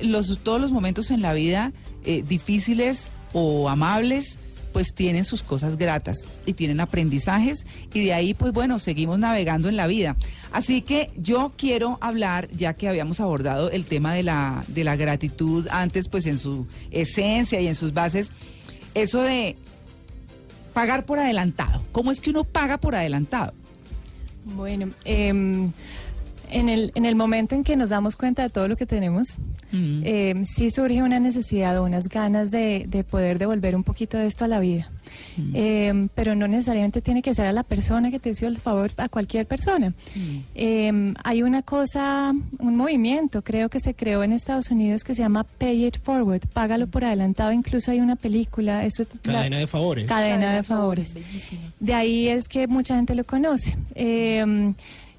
los, 0.00 0.38
todos 0.42 0.60
los 0.62 0.72
momentos 0.72 1.10
en 1.10 1.20
la 1.20 1.34
vida 1.34 1.74
eh, 2.06 2.24
difíciles 2.26 3.12
o 3.34 3.68
amables 3.68 4.38
pues 4.74 4.92
tienen 4.92 5.24
sus 5.24 5.44
cosas 5.44 5.78
gratas 5.78 6.26
y 6.44 6.54
tienen 6.54 6.80
aprendizajes 6.80 7.64
y 7.94 8.04
de 8.04 8.12
ahí 8.12 8.34
pues 8.34 8.52
bueno, 8.52 8.80
seguimos 8.80 9.20
navegando 9.20 9.68
en 9.68 9.76
la 9.76 9.86
vida. 9.86 10.16
Así 10.50 10.82
que 10.82 11.12
yo 11.16 11.52
quiero 11.56 11.96
hablar, 12.00 12.48
ya 12.50 12.74
que 12.74 12.88
habíamos 12.88 13.20
abordado 13.20 13.70
el 13.70 13.84
tema 13.84 14.12
de 14.14 14.24
la, 14.24 14.64
de 14.66 14.82
la 14.82 14.96
gratitud 14.96 15.68
antes 15.70 16.08
pues 16.08 16.26
en 16.26 16.38
su 16.38 16.66
esencia 16.90 17.60
y 17.60 17.68
en 17.68 17.76
sus 17.76 17.94
bases, 17.94 18.32
eso 18.94 19.22
de 19.22 19.56
pagar 20.72 21.06
por 21.06 21.20
adelantado. 21.20 21.80
¿Cómo 21.92 22.10
es 22.10 22.20
que 22.20 22.30
uno 22.30 22.42
paga 22.42 22.78
por 22.78 22.96
adelantado? 22.96 23.52
Bueno, 24.44 24.90
em, 25.04 25.70
en, 26.50 26.68
el, 26.68 26.92
en 26.94 27.04
el 27.04 27.14
momento 27.14 27.54
en 27.54 27.64
que 27.64 27.76
nos 27.76 27.90
damos 27.90 28.16
cuenta 28.16 28.42
de 28.42 28.50
todo 28.50 28.68
lo 28.68 28.76
que 28.76 28.86
tenemos, 28.86 29.36
Mm. 29.72 30.02
em, 30.04 30.44
sí 30.44 30.70
surge 30.70 31.02
una 31.02 31.18
necesidad 31.18 31.76
o 31.80 31.84
unas 31.84 32.08
ganas 32.08 32.52
de, 32.52 32.84
de 32.88 33.02
poder 33.02 33.40
devolver 33.40 33.74
un 33.74 33.82
poquito 33.82 34.16
de 34.16 34.26
esto 34.26 34.44
a 34.44 34.48
la 34.48 34.60
vida. 34.60 34.88
Em, 35.52 36.08
pero 36.14 36.36
no 36.36 36.46
necesariamente 36.46 37.00
tiene 37.00 37.22
que 37.22 37.34
ser 37.34 37.46
a 37.46 37.52
la 37.52 37.64
persona 37.64 38.12
que 38.12 38.20
te 38.20 38.30
hizo 38.30 38.46
el 38.46 38.56
favor, 38.58 38.92
a 38.98 39.08
cualquier 39.08 39.46
persona. 39.46 39.92
Em, 40.54 41.14
hay 41.24 41.42
una 41.42 41.62
cosa, 41.62 42.32
un 42.58 42.76
movimiento, 42.76 43.42
creo 43.42 43.68
que 43.68 43.80
se 43.80 43.94
creó 43.94 44.22
en 44.22 44.32
Estados 44.32 44.70
Unidos 44.70 45.02
que 45.02 45.14
se 45.16 45.22
llama 45.22 45.42
Pay 45.42 45.86
It 45.86 45.98
Forward, 46.00 46.42
págalo 46.52 46.86
por 46.86 47.04
adelantado. 47.04 47.50
Incluso 47.50 47.90
hay 47.90 47.98
una 48.00 48.14
película, 48.14 48.84
eso, 48.84 49.04
Cadena 49.22 49.58
de 49.58 49.66
favores. 49.66 50.06
Cadena 50.06 50.54
de 50.54 50.62
favores. 50.62 51.14
Bellísimo. 51.14 51.62
De 51.80 51.94
ahí 51.94 52.28
es 52.28 52.46
que 52.46 52.68
mucha 52.68 52.94
gente 52.94 53.16
lo 53.16 53.24
conoce. 53.24 53.76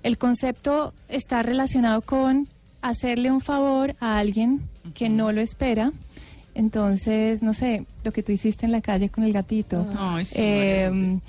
El 0.05 0.19
concepto 0.19 0.93
está 1.09 1.41
relacionado 1.41 2.01
con 2.01 2.47
hacerle 2.83 3.31
un 3.31 3.41
favor 3.41 3.95
a 3.99 4.19
alguien 4.19 4.61
que 4.93 5.09
no 5.09 5.31
lo 5.31 5.41
espera. 5.41 5.91
Entonces, 6.53 7.41
no 7.41 7.55
sé, 7.55 7.85
lo 8.03 8.11
que 8.11 8.21
tú 8.21 8.31
hiciste 8.31 8.67
en 8.67 8.71
la 8.71 8.81
calle 8.81 9.09
con 9.09 9.23
el 9.23 9.33
gatito. 9.33 9.85
Ay, 9.97 10.23
sí, 10.25 10.35
Eh, 10.37 11.19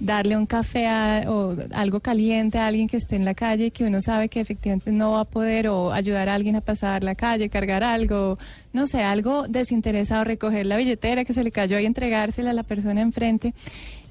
darle 0.00 0.36
un 0.36 0.44
café 0.44 0.86
a- 0.86 1.24
o 1.28 1.56
algo 1.72 2.00
caliente 2.00 2.58
a 2.58 2.66
alguien 2.66 2.88
que 2.88 2.98
esté 2.98 3.16
en 3.16 3.24
la 3.24 3.32
calle 3.32 3.70
que 3.70 3.84
uno 3.84 4.02
sabe 4.02 4.28
que 4.28 4.40
efectivamente 4.40 4.92
no 4.92 5.12
va 5.12 5.20
a 5.20 5.24
poder 5.24 5.68
o 5.68 5.90
ayudar 5.92 6.28
a 6.28 6.34
alguien 6.34 6.56
a 6.56 6.60
pasar 6.60 7.02
la 7.02 7.14
calle, 7.14 7.48
cargar 7.48 7.82
algo, 7.82 8.38
no 8.74 8.86
sé, 8.86 9.02
algo 9.02 9.48
desinteresado, 9.48 10.24
recoger 10.24 10.66
la 10.66 10.76
billetera 10.76 11.24
que 11.24 11.32
se 11.32 11.42
le 11.42 11.50
cayó 11.50 11.80
y 11.80 11.86
entregársela 11.86 12.50
a 12.50 12.52
la 12.52 12.64
persona 12.64 13.00
enfrente. 13.00 13.54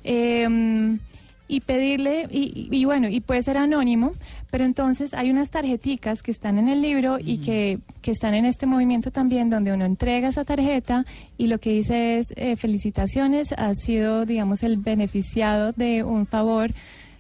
Eh, 0.03 0.98
y 1.47 1.61
pedirle, 1.61 2.27
y, 2.31 2.67
y- 2.71 2.85
bueno, 2.85 3.07
y 3.09 3.19
puede 3.19 3.41
ser 3.43 3.57
anónimo, 3.57 4.13
pero 4.49 4.63
entonces 4.63 5.13
hay 5.13 5.29
unas 5.29 5.49
tarjeticas 5.49 6.23
que 6.23 6.31
están 6.31 6.57
en 6.57 6.69
el 6.69 6.81
libro 6.81 7.17
y 7.23 7.37
que, 7.39 7.79
que 8.01 8.11
están 8.11 8.33
en 8.33 8.45
este 8.45 8.65
movimiento 8.65 9.11
también, 9.11 9.49
donde 9.49 9.71
uno 9.73 9.85
entrega 9.85 10.29
esa 10.29 10.43
tarjeta 10.45 11.05
y 11.37 11.47
lo 11.47 11.59
que 11.59 11.71
dice 11.71 12.17
es, 12.19 12.33
eh, 12.35 12.55
felicitaciones, 12.55 13.51
has 13.53 13.79
sido, 13.79 14.25
digamos, 14.25 14.63
el 14.63 14.77
beneficiado 14.77 15.71
de 15.73 16.03
un 16.03 16.25
favor 16.25 16.71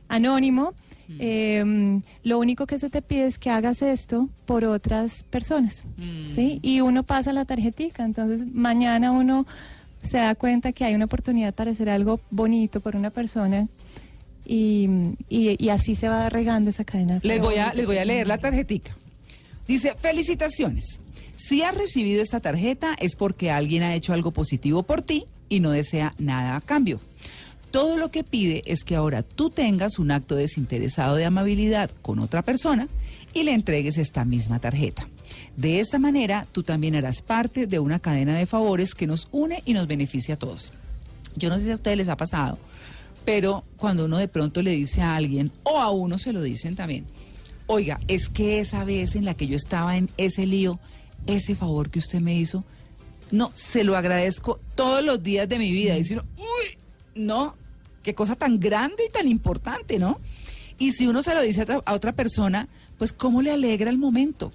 anónimo. 0.07 0.73
Eh, 1.19 2.01
lo 2.23 2.39
único 2.39 2.65
que 2.65 2.79
se 2.79 2.89
te 2.89 3.03
pide 3.03 3.27
es 3.27 3.37
que 3.37 3.51
hagas 3.51 3.83
esto 3.83 4.27
por 4.47 4.63
otras 4.65 5.23
personas, 5.29 5.83
¿sí? 6.33 6.59
Y 6.63 6.81
uno 6.81 7.03
pasa 7.03 7.31
la 7.31 7.45
tarjetica, 7.45 8.03
entonces 8.03 8.47
mañana 8.51 9.11
uno 9.11 9.45
se 10.01 10.17
da 10.17 10.33
cuenta 10.33 10.71
que 10.71 10.83
hay 10.83 10.95
una 10.95 11.05
oportunidad 11.05 11.53
para 11.53 11.71
hacer 11.71 11.89
algo 11.89 12.19
bonito 12.31 12.79
por 12.79 12.95
una 12.95 13.11
persona 13.11 13.67
y, 14.45 14.87
y- 15.29 15.55
y 15.63 15.69
así 15.69 15.95
se 15.95 16.07
va 16.09 16.29
regando 16.29 16.69
esa 16.69 16.83
cadena. 16.83 17.19
Les 17.23 17.39
voy 17.41 17.55
a, 17.55 17.73
les 17.73 17.85
voy 17.85 17.97
a 17.97 18.05
leer 18.05 18.27
la 18.27 18.37
tarjetica. 18.37 18.95
Dice, 19.67 19.95
felicitaciones. 19.99 20.99
Si 21.37 21.61
has 21.63 21.75
recibido 21.75 22.21
esta 22.21 22.39
tarjeta 22.39 22.95
es 22.99 23.15
porque 23.15 23.51
alguien 23.51 23.83
ha 23.83 23.93
hecho 23.95 24.13
algo 24.13 24.31
positivo 24.31 24.83
por 24.83 25.01
ti 25.01 25.25
y 25.49 25.59
no 25.59 25.71
desea 25.71 26.13
nada 26.17 26.55
a 26.55 26.61
cambio. 26.61 26.99
Todo 27.71 27.97
lo 27.97 28.09
que 28.09 28.23
pide 28.23 28.63
es 28.65 28.83
que 28.85 28.95
ahora 28.95 29.21
tú 29.21 29.49
tengas 29.49 29.99
un 29.99 30.11
acto 30.11 30.35
desinteresado 30.35 31.15
de 31.17 31.25
amabilidad 31.25 31.91
con 32.01 32.19
otra 32.19 32.41
persona 32.41 32.87
y 33.33 33.43
le 33.43 33.53
entregues 33.53 33.97
esta 33.97 34.23
misma 34.23 34.59
tarjeta. 34.59 35.07
De 35.57 35.79
esta 35.81 35.99
manera, 35.99 36.47
tú 36.51 36.63
también 36.63 36.95
harás 36.95 37.21
parte 37.21 37.67
de 37.67 37.79
una 37.79 37.99
cadena 37.99 38.35
de 38.37 38.45
favores 38.45 38.93
que 38.95 39.07
nos 39.07 39.27
une 39.31 39.61
y 39.65 39.73
nos 39.73 39.87
beneficia 39.87 40.35
a 40.35 40.39
todos. 40.39 40.71
Yo 41.35 41.49
no 41.49 41.57
sé 41.57 41.65
si 41.65 41.71
a 41.71 41.73
ustedes 41.73 41.97
les 41.97 42.07
ha 42.07 42.15
pasado, 42.15 42.57
pero 43.25 43.63
cuando 43.77 44.05
uno 44.05 44.17
de 44.17 44.27
pronto 44.27 44.61
le 44.61 44.71
dice 44.71 45.01
a 45.01 45.15
alguien, 45.15 45.51
o 45.63 45.81
a 45.81 45.89
uno 45.89 46.17
se 46.17 46.31
lo 46.31 46.41
dicen 46.41 46.75
también, 46.75 47.05
oiga, 47.67 47.99
es 48.07 48.29
que 48.29 48.59
esa 48.59 48.83
vez 48.83 49.15
en 49.15 49.25
la 49.25 49.33
que 49.33 49.47
yo 49.47 49.55
estaba 49.55 49.97
en 49.97 50.09
ese 50.17 50.45
lío, 50.45 50.79
ese 51.25 51.55
favor 51.55 51.89
que 51.89 51.99
usted 51.99 52.21
me 52.21 52.35
hizo, 52.35 52.63
no, 53.31 53.51
se 53.55 53.83
lo 53.83 53.97
agradezco 53.97 54.59
todos 54.75 55.03
los 55.03 55.23
días 55.23 55.49
de 55.49 55.57
mi 55.57 55.71
vida. 55.71 55.97
Y 55.97 56.03
si 56.03 56.13
uno, 56.13 56.23
uy, 56.37 56.77
no, 57.15 57.55
qué 58.03 58.13
cosa 58.13 58.35
tan 58.35 58.59
grande 58.59 59.05
y 59.07 59.11
tan 59.11 59.27
importante, 59.27 59.97
¿no? 59.97 60.19
Y 60.77 60.91
si 60.91 61.07
uno 61.07 61.23
se 61.23 61.33
lo 61.33 61.41
dice 61.41 61.65
a 61.85 61.93
otra, 61.93 62.13
persona, 62.13 62.67
pues 62.97 63.11
cómo 63.13 63.41
le 63.41 63.51
alegra 63.51 63.89
el 63.89 63.97
momento, 63.97 64.51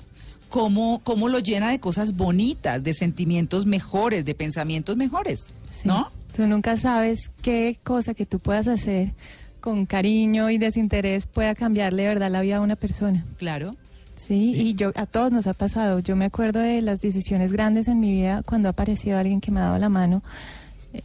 cómo, 0.49 1.01
cómo 1.03 1.29
lo 1.29 1.41
llena 1.41 1.71
de 1.71 1.81
cosas 1.81 2.15
bonitas, 2.15 2.85
de 2.85 2.95
sentimientos 2.95 3.67
mejores, 3.67 4.25
de 4.25 4.35
pensamientos 4.35 4.97
mejores, 4.97 5.41
Sí. 5.71 5.89
¿no? 5.89 6.11
Tú 6.35 6.47
nunca 6.47 6.77
sabes 6.77 7.31
qué 7.43 7.79
cosa 7.83 8.15
que 8.15 8.27
tú 8.27 8.39
puedas 8.39 8.69
hacer 8.69 9.13
con 9.61 9.85
cariño 9.87 10.49
y 10.51 10.59
desinterés 10.59 11.27
pueda 11.27 11.55
cambiarle 11.55 12.05
de 12.05 12.09
verdad 12.09 12.31
la 12.31 12.41
vida 12.41 12.57
a 12.57 12.61
una 12.61 12.77
persona. 12.77 13.27
Claro. 13.37 13.77
Sí, 14.17 14.53
y 14.55 14.75
yo 14.75 14.93
a 14.97 15.07
todos 15.07 15.33
nos 15.33 15.47
ha 15.47 15.55
pasado. 15.55 15.99
Yo 16.01 16.15
me 16.15 16.27
acuerdo 16.27 16.61
de 16.61 16.83
las 16.83 17.01
decisiones 17.01 17.53
grandes 17.53 17.89
en 17.89 18.01
mi 18.01 18.13
vida 18.13 18.43
cuando 18.45 18.69
ha 18.69 18.73
aparecido 18.73 19.19
alguien 19.19 19.41
que 19.41 19.51
me 19.51 19.61
ha 19.61 19.65
dado 19.65 19.79
la 19.79 19.89
mano. 19.89 20.23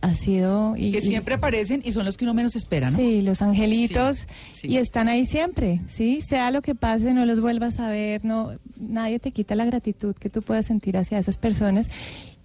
Ha 0.02 0.14
sido 0.16 0.76
y, 0.76 0.92
que 0.92 0.98
y- 0.98 1.02
siempre 1.02 1.36
aparecen 1.36 1.82
y 1.86 1.92
son 1.92 2.06
los 2.06 2.18
que 2.18 2.26
uno 2.26 2.34
menos 2.34 2.56
espera, 2.56 2.90
¿no? 2.90 2.98
Sí, 2.98 3.22
los 3.22 3.42
angelitos 3.44 4.20
Sí, 4.20 4.28
sí. 4.62 4.68
y 4.68 4.78
están 4.78 5.08
ahí 5.08 5.26
siempre, 5.28 5.80
¿sí? 5.88 6.22
Sea 6.28 6.50
lo 6.52 6.62
que 6.64 6.74
pase, 6.76 7.14
no 7.14 7.26
los 7.26 7.40
vuelvas 7.40 7.80
a 7.80 7.88
ver, 7.90 8.26
no 8.26 8.54
nadie 8.78 9.20
te 9.20 9.32
quita 9.32 9.54
la 9.56 9.66
gratitud 9.66 10.16
que 10.16 10.30
tú 10.30 10.42
puedas 10.42 10.66
sentir 10.66 10.98
hacia 10.98 11.20
esas 11.20 11.38
personas 11.38 11.88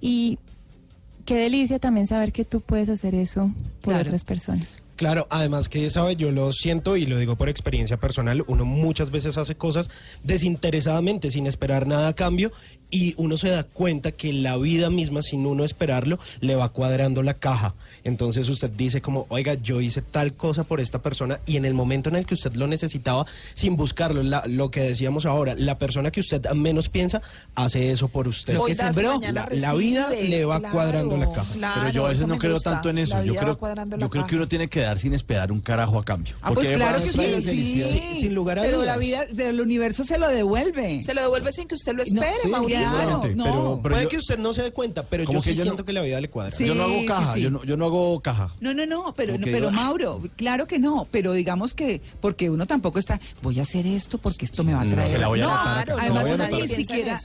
y 0.03 0.39
qué 1.31 1.37
delicia 1.37 1.79
también 1.79 2.09
saber 2.09 2.33
que 2.33 2.45
tú 2.45 2.61
puedes 2.61 2.89
hacer 2.89 3.15
eso 3.15 3.53
por 3.83 3.93
Claro. 3.95 4.09
otras 4.09 4.25
personas. 4.25 4.79
Claro, 4.97 5.27
además 5.31 5.69
que, 5.69 5.89
¿sabe? 5.89 6.17
Yo 6.17 6.31
lo 6.33 6.53
siento 6.53 6.97
y 6.97 7.07
lo 7.07 7.17
digo 7.19 7.37
por 7.37 7.49
experiencia 7.49 7.97
personal, 7.99 8.43
uno 8.49 8.65
muchas 8.65 9.11
veces 9.13 9.39
hace 9.39 9.55
cosas 9.55 9.91
desinteresadamente, 10.25 11.31
sin 11.31 11.47
esperar 11.47 11.87
nada 11.87 12.09
a 12.09 12.15
cambio, 12.15 12.51
y 12.91 13.15
uno 13.17 13.37
se 13.37 13.49
da 13.51 13.63
cuenta 13.65 14.13
que 14.13 14.33
la 14.33 14.57
vida 14.57 14.91
misma, 14.91 15.23
sin 15.23 15.47
uno 15.47 15.65
esperarlo, 15.65 16.19
le 16.41 16.57
va 16.57 16.69
cuadrando 16.71 17.23
la 17.23 17.35
caja. 17.35 17.75
Entonces 18.05 18.49
usted 18.49 18.71
dice 18.71 19.01
como, 19.03 19.27
oiga, 19.29 19.55
yo 19.55 19.81
hice 19.81 20.03
tal 20.03 20.33
cosa 20.35 20.65
por 20.65 20.81
esta 20.81 21.01
persona, 21.03 21.41
y 21.47 21.57
en 21.57 21.65
el 21.65 21.75
momento 21.75 22.09
en 22.09 22.17
el 22.17 22.27
que 22.27 22.35
usted 22.35 22.55
lo 22.55 22.67
necesitaba, 22.67 23.27
sin 23.55 23.77
buscarlo, 23.77 24.23
la- 24.23 24.43
lo 24.47 24.71
que 24.71 24.81
decíamos 24.81 25.27
ahora, 25.27 25.55
la 25.57 25.79
persona 25.79 26.11
que 26.11 26.21
usted 26.21 26.49
menos 26.53 26.89
piensa, 26.89 27.21
hace 27.55 27.91
eso 27.93 28.09
por 28.09 28.27
usted. 28.27 28.55
Lo 28.55 28.61
que 28.65 28.73
Hoy 28.73 28.75
das 28.77 28.91
y 28.91 28.95
sembró. 28.95 29.19
mañana 29.21 29.47
La- 29.51 29.57
la 29.57 29.75
vida 29.75 30.11
le 30.11 30.45
va 30.45 30.59
claro, 30.61 30.75
cuadrando 30.75 31.17
la 31.17 31.31
caja. 31.33 31.53
claro, 31.55 31.81
Pero 31.83 31.93
yo 31.93 32.07
a 32.07 32.09
veces 32.09 32.27
no 32.27 32.39
creo 32.39 32.55
gusta. 32.55 32.73
tanto 32.73 32.91
en 32.91 32.99
eso. 32.99 33.23
Yo 33.23 33.35
creo, 33.35 33.59
yo 33.99 34.11
creo 34.11 34.27
que 34.27 34.37
uno 34.37 34.49
tiene 34.49 34.69
que 34.69 34.81
dar 34.81 34.99
sin 34.99 35.13
esperar 35.15 35.53
un 35.53 35.61
carajo 35.61 35.99
a 35.99 36.05
cambio. 36.05 36.35
Ah, 36.41 36.51
pues 36.53 36.69
Porque 36.69 36.73
claro 36.77 36.97
que 37.03 37.11
sí, 37.11 37.19
felicidad. 37.43 37.89
sí. 37.91 38.21
Sin- 38.21 38.35
lugar 38.35 38.59
a 38.61 38.63
Pero 38.63 38.79
dudas. 38.79 38.87
la 38.87 38.97
vida 38.97 39.25
del 39.27 39.61
universo 39.61 40.05
se 40.05 40.17
lo 40.19 40.29
devuelve. 40.29 41.03
Se 41.03 41.15
lo 41.15 41.21
devuelve 41.23 41.53
sin 41.53 41.69
que 41.69 41.75
usted 41.75 41.93
lo 41.93 41.99
No, 41.99 42.05
espere, 42.05 42.37
sí, 42.43 42.49
Mauricio. 42.49 42.80
Claro. 42.83 42.99
Exactamente, 43.01 43.37
no. 43.37 43.45
pero- 43.45 43.81
pero 43.83 43.95
Puede 43.95 44.03
yo- 44.05 44.09
que 44.11 44.17
usted 44.19 44.39
no 44.39 44.53
se 44.53 44.63
dé 44.63 44.71
cuenta, 44.73 45.03
pero 45.05 45.25
yo 45.25 45.41
sí 45.41 45.51
no- 45.51 45.63
siento 45.63 45.85
que 45.85 45.93
la 45.93 46.03
vida 46.03 46.21
le 46.21 46.29
cuadra. 46.31 46.51
Sí. 46.55 46.67
yo 46.67 46.75
no 46.75 46.85
hago 46.85 47.05
caja, 47.07 47.35
sí. 47.35 47.41
Yo, 47.43 47.51
no, 47.51 47.65
yo 47.65 47.77
no 47.77 47.85
hago 47.87 48.21
caja. 48.21 48.55
No, 48.61 48.75
no, 48.75 48.87
no, 48.87 49.15
pero, 49.15 49.37
pero 49.43 49.69
"Ah". 49.69 49.73
Mauro, 49.73 50.21
claro 50.37 50.67
que 50.67 50.79
no, 50.79 51.07
pero 51.11 51.33
digamos 51.33 51.75
que, 51.75 52.01
porque 52.21 52.51
uno 52.51 52.67
tampoco 52.67 52.99
está, 52.99 53.21
voy 53.43 53.59
a 53.59 53.63
hacer 53.63 53.87
esto 53.87 54.19
porque 54.19 54.45
esto 54.45 54.65
me 54.65 54.75
va 54.75 54.81
a 54.83 54.85
No, 54.85 54.93
traer. 54.95 55.09
se 55.11 55.19
la 55.19 55.29
voy 55.29 55.41
a 55.41 55.45
No, 55.45 55.51
anotar 55.51 55.79
acá, 55.91 56.03
se 56.03 56.09
la 56.13 56.21
además 56.21 56.69
siquiera, 56.77 57.19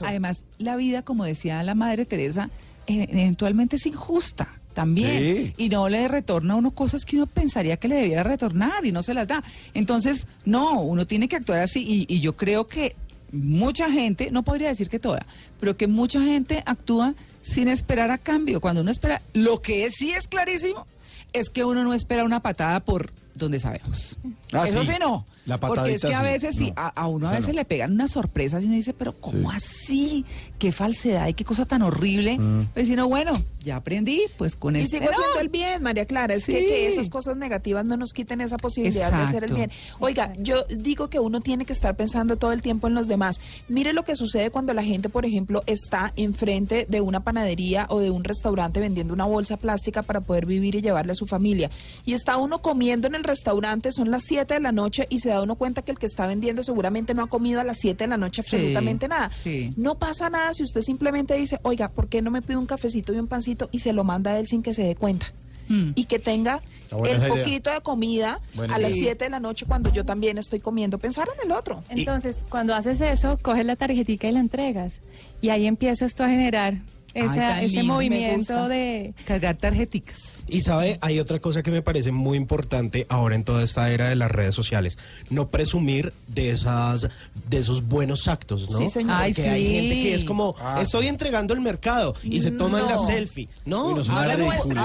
la 0.58 0.76
vida, 0.76 1.02
como 1.02 1.24
decía 1.24 1.62
la 1.62 1.74
madre 1.74 2.04
Teresa, 2.06 2.50
eh, 2.86 3.06
eventualmente 3.10 3.76
es 3.76 3.86
injusta 3.86 4.48
también 4.74 5.22
Sí. 5.22 5.54
y 5.56 5.68
no 5.70 5.88
le 5.88 6.06
retorna 6.06 6.54
a 6.54 6.56
uno 6.56 6.70
cosas 6.70 7.04
que 7.06 7.16
uno 7.16 7.26
pensaría 7.26 7.78
que 7.78 7.88
le 7.88 7.94
debiera 7.96 8.22
retornar 8.22 8.84
y 8.84 8.92
no 8.92 9.02
se 9.02 9.14
las 9.14 9.26
da. 9.26 9.42
Entonces, 9.74 10.26
no, 10.44 10.82
uno 10.82 11.06
tiene 11.06 11.28
que 11.28 11.36
actuar 11.36 11.60
así 11.60 11.82
y, 12.08 12.14
y 12.14 12.20
yo 12.20 12.36
creo 12.36 12.66
que 12.66 12.94
mucha 13.32 13.90
gente, 13.90 14.30
no 14.30 14.42
podría 14.42 14.68
decir 14.68 14.88
que 14.88 14.98
toda, 14.98 15.26
pero 15.60 15.76
que 15.76 15.86
mucha 15.86 16.20
gente 16.20 16.62
actúa 16.66 17.14
sin 17.42 17.68
esperar 17.68 18.10
a 18.10 18.18
cambio. 18.18 18.60
Cuando 18.60 18.80
uno 18.80 18.90
espera, 18.90 19.22
lo 19.32 19.60
que 19.62 19.90
sí 19.90 20.12
es 20.12 20.26
clarísimo 20.26 20.86
es 21.32 21.50
que 21.50 21.64
uno 21.64 21.84
no 21.84 21.92
espera 21.94 22.24
una 22.24 22.40
patada 22.40 22.80
por 22.80 23.10
donde 23.34 23.60
sabemos. 23.60 24.18
Ah, 24.52 24.66
Eso 24.66 24.82
sí, 24.82 24.92
sí. 24.92 24.98
no. 24.98 25.26
La 25.46 25.58
Porque 25.58 25.94
es 25.94 26.00
patadita 26.02 26.08
que 26.08 26.14
a 26.14 26.22
veces 26.22 26.54
sí, 26.56 26.66
No. 26.76 26.82
a, 26.82 26.88
a 26.88 27.06
uno 27.06 27.28
a 27.28 27.32
veces 27.32 27.48
no. 27.48 27.54
le 27.54 27.64
pegan 27.64 27.92
unas 27.92 28.10
sorpresas 28.10 28.62
y 28.62 28.66
uno 28.66 28.74
dice, 28.74 28.92
pero 28.92 29.12
¿cómo 29.20 29.50
Sí. 29.52 29.56
así? 29.56 30.24
Qué 30.58 30.72
falsedad 30.72 31.28
y 31.28 31.34
qué 31.34 31.44
cosa 31.44 31.64
tan 31.66 31.82
horrible. 31.82 32.38
Mm. 32.38 32.66
Pues 32.74 32.88
si 32.88 32.96
no, 32.96 33.08
bueno, 33.08 33.42
ya 33.62 33.76
aprendí, 33.76 34.22
pues 34.38 34.56
con 34.56 34.74
Y 34.76 34.80
este 34.80 34.98
sigo 34.98 35.10
no. 35.10 35.16
haciendo 35.18 35.40
el 35.40 35.48
bien, 35.48 35.82
María 35.82 36.04
Clara. 36.06 36.34
Es 36.34 36.46
que, 36.46 36.58
Sí. 36.58 36.66
que 36.66 36.88
esas 36.88 37.08
cosas 37.08 37.36
negativas 37.36 37.84
no 37.84 37.96
nos 37.96 38.12
quiten 38.12 38.40
esa 38.40 38.56
posibilidad 38.56 39.10
de 39.12 39.22
hacer 39.22 39.44
el 39.44 39.54
bien. 39.54 39.70
Oiga, 40.00 40.32
yo 40.38 40.64
digo 40.68 41.08
que 41.10 41.20
uno 41.20 41.40
tiene 41.40 41.64
que 41.64 41.72
estar 41.72 41.94
pensando 41.96 42.36
todo 42.36 42.52
el 42.52 42.60
tiempo 42.62 42.86
en 42.88 42.94
los 42.94 43.06
demás. 43.08 43.38
Mire 43.68 43.92
lo 43.92 44.04
que 44.04 44.16
sucede 44.16 44.50
cuando 44.50 44.72
la 44.74 44.82
gente, 44.82 45.08
por 45.08 45.24
ejemplo, 45.26 45.62
está 45.66 46.12
enfrente 46.16 46.86
de 46.88 47.00
una 47.00 47.20
panadería 47.20 47.86
o 47.90 48.00
de 48.00 48.10
un 48.10 48.24
restaurante 48.24 48.80
vendiendo 48.80 49.14
una 49.14 49.24
bolsa 49.26 49.56
plástica 49.56 50.02
para 50.02 50.20
poder 50.20 50.46
vivir 50.46 50.74
y 50.74 50.80
llevarle 50.80 51.12
a 51.12 51.16
su 51.16 51.26
familia. 51.26 51.70
Y 52.04 52.14
está 52.14 52.36
uno 52.36 52.62
comiendo 52.62 53.06
en 53.06 53.14
el 53.14 53.24
restaurante, 53.24 53.92
son 53.92 54.10
las 54.10 54.24
7 54.24 54.54
de 54.54 54.60
la 54.60 54.72
noche 54.72 55.06
y 55.10 55.20
se 55.20 55.35
da 55.36 55.42
uno 55.42 55.54
cuenta 55.56 55.82
que 55.82 55.92
el 55.92 55.98
que 55.98 56.06
está 56.06 56.26
vendiendo 56.26 56.62
seguramente 56.64 57.14
no 57.14 57.22
ha 57.22 57.28
comido 57.28 57.60
a 57.60 57.64
las 57.64 57.78
7 57.78 58.04
de 58.04 58.08
la 58.08 58.16
noche 58.16 58.42
Sí, 58.42 58.56
absolutamente 58.56 59.08
nada. 59.08 59.30
sí. 59.42 59.72
No 59.76 59.94
pasa 59.98 60.28
nada 60.30 60.52
si 60.54 60.62
usted 60.64 60.82
simplemente 60.82 61.34
dice, 61.34 61.58
oiga, 61.62 61.90
¿por 61.90 62.08
qué 62.08 62.22
no 62.22 62.30
me 62.30 62.42
pide 62.42 62.56
un 62.56 62.66
cafecito 62.66 63.12
y 63.14 63.18
un 63.18 63.28
pancito 63.28 63.68
y 63.72 63.78
se 63.80 63.92
lo 63.92 64.04
manda 64.04 64.32
a 64.32 64.38
él 64.38 64.46
sin 64.46 64.62
que 64.62 64.74
se 64.74 64.82
dé 64.82 64.94
cuenta? 64.96 65.26
Mm. 65.68 65.94
y 65.96 66.04
que 66.04 66.20
tenga 66.20 66.60
el 67.04 67.16
idea. 67.16 67.28
poquito 67.28 67.72
de 67.72 67.80
comida 67.80 68.40
a 68.56 68.78
las 68.78 68.92
idea. 68.92 69.02
7 69.16 69.24
de 69.24 69.30
la 69.30 69.40
noche 69.40 69.66
cuando 69.66 69.90
yo 69.92 70.04
también 70.04 70.38
estoy 70.38 70.60
comiendo, 70.60 70.96
pensar 70.98 71.26
en 71.36 71.50
el 71.50 71.50
otro. 71.56 71.82
Entonces, 71.88 72.44
cuando 72.48 72.72
haces 72.72 73.00
eso, 73.00 73.36
coges 73.42 73.66
la 73.66 73.74
tarjetica 73.74 74.28
y 74.28 74.32
la 74.32 74.38
entregas. 74.38 74.92
Y 75.40 75.48
ahí 75.48 75.66
empiezas 75.66 76.14
tú 76.14 76.22
a 76.22 76.28
generar 76.28 76.82
esa- 77.14 77.62
ese 77.62 77.74
lindo, 77.78 77.94
movimiento 77.94 78.68
de... 78.68 79.12
Cargar 79.26 79.56
tarjeticas. 79.56 80.35
Y 80.48 80.60
sabe, 80.60 80.98
hay 81.00 81.18
otra 81.18 81.40
cosa 81.40 81.62
que 81.62 81.70
me 81.70 81.82
parece 81.82 82.12
muy 82.12 82.36
importante 82.36 83.06
ahora 83.08 83.34
en 83.34 83.42
toda 83.44 83.62
esta 83.64 83.90
era 83.90 84.08
de 84.08 84.14
las 84.14 84.30
redes 84.30 84.54
sociales, 84.54 84.96
no 85.28 85.48
presumir 85.48 86.12
de 86.28 86.50
esas 86.50 87.08
de 87.48 87.58
esos 87.58 87.86
buenos 87.88 88.28
actos, 88.28 88.70
¿no? 88.70 88.78
Sí, 88.78 88.88
señor. 88.88 89.12
Ay, 89.16 89.34
Porque 89.34 89.50
hay 89.50 89.66
gente 89.66 89.94
que 89.94 90.14
es 90.14 90.24
como, 90.24 90.54
Ah, 90.60 90.80
estoy 90.82 91.08
entregando 91.08 91.52
el 91.54 91.60
mercado 91.60 92.14
y 92.22 92.40
se 92.40 92.50
toman 92.52 92.86
la 92.86 92.94
No. 92.96 93.06
selfie. 93.06 93.48
No, 93.64 93.88
Uy, 93.88 93.94
no, 93.94 94.00
es 94.02 94.08
una 94.08 94.22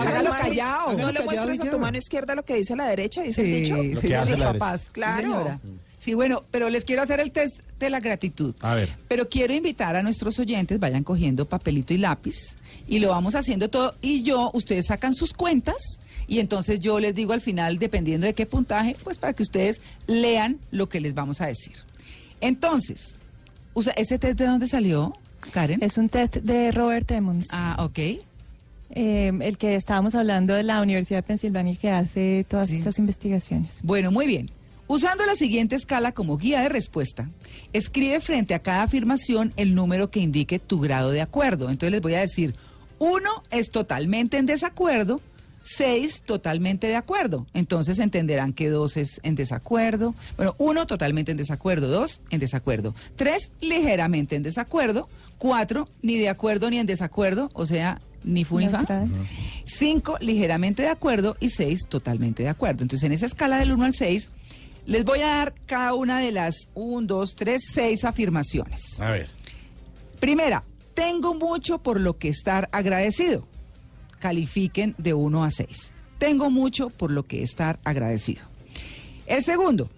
hágalo, 0.02 0.32
callado. 0.32 0.93
No 0.97 1.12
le 1.12 1.21
muestres 1.24 1.62
a 1.62 1.69
tu 1.69 1.80
mano 1.80 1.97
izquierda 1.97 2.36
lo 2.36 2.43
que 2.43 2.56
dice 2.56 2.76
la 2.76 2.88
derecha, 2.88 3.21
dice 3.21 3.41
el 3.41 3.52
dicho. 3.63 3.76
Lo 3.82 4.02
que 4.02 4.15
hace 4.15 4.34
sí, 4.34 4.39
la 4.39 4.54
papás. 4.54 4.91
derecha. 4.93 5.21
Claro. 5.21 5.60
Sí, 6.00 6.15
bueno, 6.15 6.43
pero 6.50 6.69
les 6.69 6.84
quiero 6.86 7.04
hacer 7.04 7.19
el 7.19 7.32
test 7.32 7.60
de 7.86 7.91
la 7.91 8.00
gratitud. 8.00 8.56
A 8.62 8.76
ver. 8.76 8.89
Pero 9.08 9.28
quiero 9.30 9.54
invitar 9.54 9.96
a 9.96 10.04
nuestros 10.04 10.38
oyentes, 10.39 10.80
vayan 10.80 11.04
cogiendo 11.04 11.46
papelito 11.48 11.94
y 11.94 11.98
lápiz 11.98 12.56
y 12.88 13.00
lo 13.00 13.10
vamos 13.10 13.36
haciendo 13.36 13.70
todo. 13.70 13.96
Y 14.02 14.24
yo, 14.24 14.52
ustedes 14.54 14.88
sacan 14.88 15.13
sus 15.13 15.34
cuentas 15.34 16.00
y 16.28 16.39
entonces 16.39 16.80
yo 16.80 17.00
les 17.00 17.13
digo 17.15 17.34
al 17.34 17.41
final, 17.41 17.78
dependiendo 17.80 18.26
de 18.28 18.34
qué 18.34 18.46
puntaje, 18.46 18.96
pues 19.04 19.17
para 19.17 19.34
que 19.34 19.44
ustedes 19.44 19.82
lean 20.08 20.60
lo 20.72 20.88
que 20.89 21.00
les 21.00 21.13
vamos 21.13 21.41
a 21.41 21.48
decir. 21.48 21.74
Entonces, 22.39 23.17
¿ese 23.96 24.17
test 24.20 24.38
de 24.39 24.46
dónde 24.46 24.67
salió, 24.67 25.15
Karen? 25.52 25.82
Es 25.84 25.98
un 25.98 26.10
test 26.10 26.38
de 26.38 26.72
Robert 26.72 27.10
Emmons, 27.12 27.48
Ah, 27.52 27.78
ok. 27.80 28.00
eh, 28.00 29.32
el 29.41 29.58
que 29.58 29.76
estábamos 29.76 30.15
hablando 30.15 30.54
de 30.54 30.63
la 30.63 30.82
Universidad 30.82 31.20
de 31.20 31.24
Pensilvania 31.24 31.76
que 31.76 31.89
hace 31.89 32.46
todas 32.50 32.70
Sí. 32.70 32.78
estas 32.78 33.00
investigaciones. 33.00 33.78
Bueno, 33.84 34.12
muy 34.12 34.26
bien. 34.28 34.50
Usando 34.91 35.25
la 35.25 35.38
siguiente 35.38 35.77
escala 35.77 36.12
como 36.12 36.36
guía 36.36 36.60
de 36.60 36.67
respuesta, 36.67 37.30
escribe 37.71 38.19
frente 38.19 38.54
a 38.54 38.60
cada 38.60 38.84
afirmación 38.84 39.54
el 39.56 39.73
número 39.73 40.12
que 40.12 40.19
indique 40.19 40.60
tu 40.60 40.82
grado 40.82 41.12
de 41.12 41.21
acuerdo. 41.21 41.69
Entonces 41.69 41.93
les 41.93 42.01
voy 42.01 42.15
a 42.15 42.19
decir, 42.19 42.56
uno 42.99 43.30
es 43.51 43.71
totalmente 43.71 44.36
en 44.36 44.45
desacuerdo, 44.45 45.21
seis 45.63 46.23
totalmente 46.25 46.88
de 46.88 46.97
acuerdo. 46.97 47.47
Entonces 47.54 47.99
entenderán 47.99 48.51
que 48.51 48.67
dos 48.67 48.97
es 48.97 49.21
en 49.23 49.36
desacuerdo. 49.36 50.13
Bueno, 50.36 50.56
uno 50.58 50.86
totalmente 50.86 51.32
en 51.32 51.38
desacuerdo, 51.38 51.88
dos 51.88 52.19
en 52.30 52.41
desacuerdo, 52.41 52.93
tres 53.15 53.54
ligeramente 53.62 54.36
en 54.36 54.43
desacuerdo, 54.43 55.08
cuatro 55.38 55.88
ni 56.01 56.17
de 56.17 56.27
acuerdo 56.27 56.69
ni 56.69 56.80
en 56.80 56.86
desacuerdo, 56.86 57.49
o 57.54 57.65
sea, 57.65 58.01
ni 58.25 58.43
fu 58.43 58.60
ni 58.60 58.67
fa. 58.67 58.80
Neutral. 58.80 59.10
Cinco, 59.63 60.17
ligeramente 60.19 60.82
de 60.82 60.89
acuerdo 60.89 61.38
y 61.39 61.49
seis, 61.49 61.88
totalmente 61.88 62.43
de 62.43 62.49
acuerdo. 62.49 62.84
Entonces, 62.84 63.06
en 63.06 63.13
esa 63.13 63.25
escala 63.25 63.58
del 63.58 63.71
1 63.71 63.86
al 63.86 63.93
6, 63.93 64.32
les 64.86 65.04
voy 65.04 65.22
a 65.22 65.28
dar 65.28 65.54
cada 65.65 65.94
una 65.94 66.20
de 66.20 66.32
las 66.32 66.70
1, 66.74 67.08
2, 67.08 67.36
3, 67.36 67.63
6 67.74 68.06
afirmaciones. 68.06 68.82
A 69.00 69.12
ver. 69.12 69.30
Primera, 70.20 70.63
tengo 70.94 71.34
mucho 71.34 71.82
por 71.82 72.00
lo 72.00 72.17
que 72.17 72.30
estar 72.30 72.70
agradecido. 72.72 73.48
Califiquen 74.20 74.96
de 74.98 75.13
1 75.13 75.44
a 75.44 75.52
6. 75.52 75.91
Tengo 76.17 76.50
mucho 76.50 76.89
por 76.89 77.12
lo 77.12 77.24
que 77.24 77.41
estar 77.41 77.80
agradecido. 77.84 78.44
El 79.26 79.44
segundo, 79.44 79.89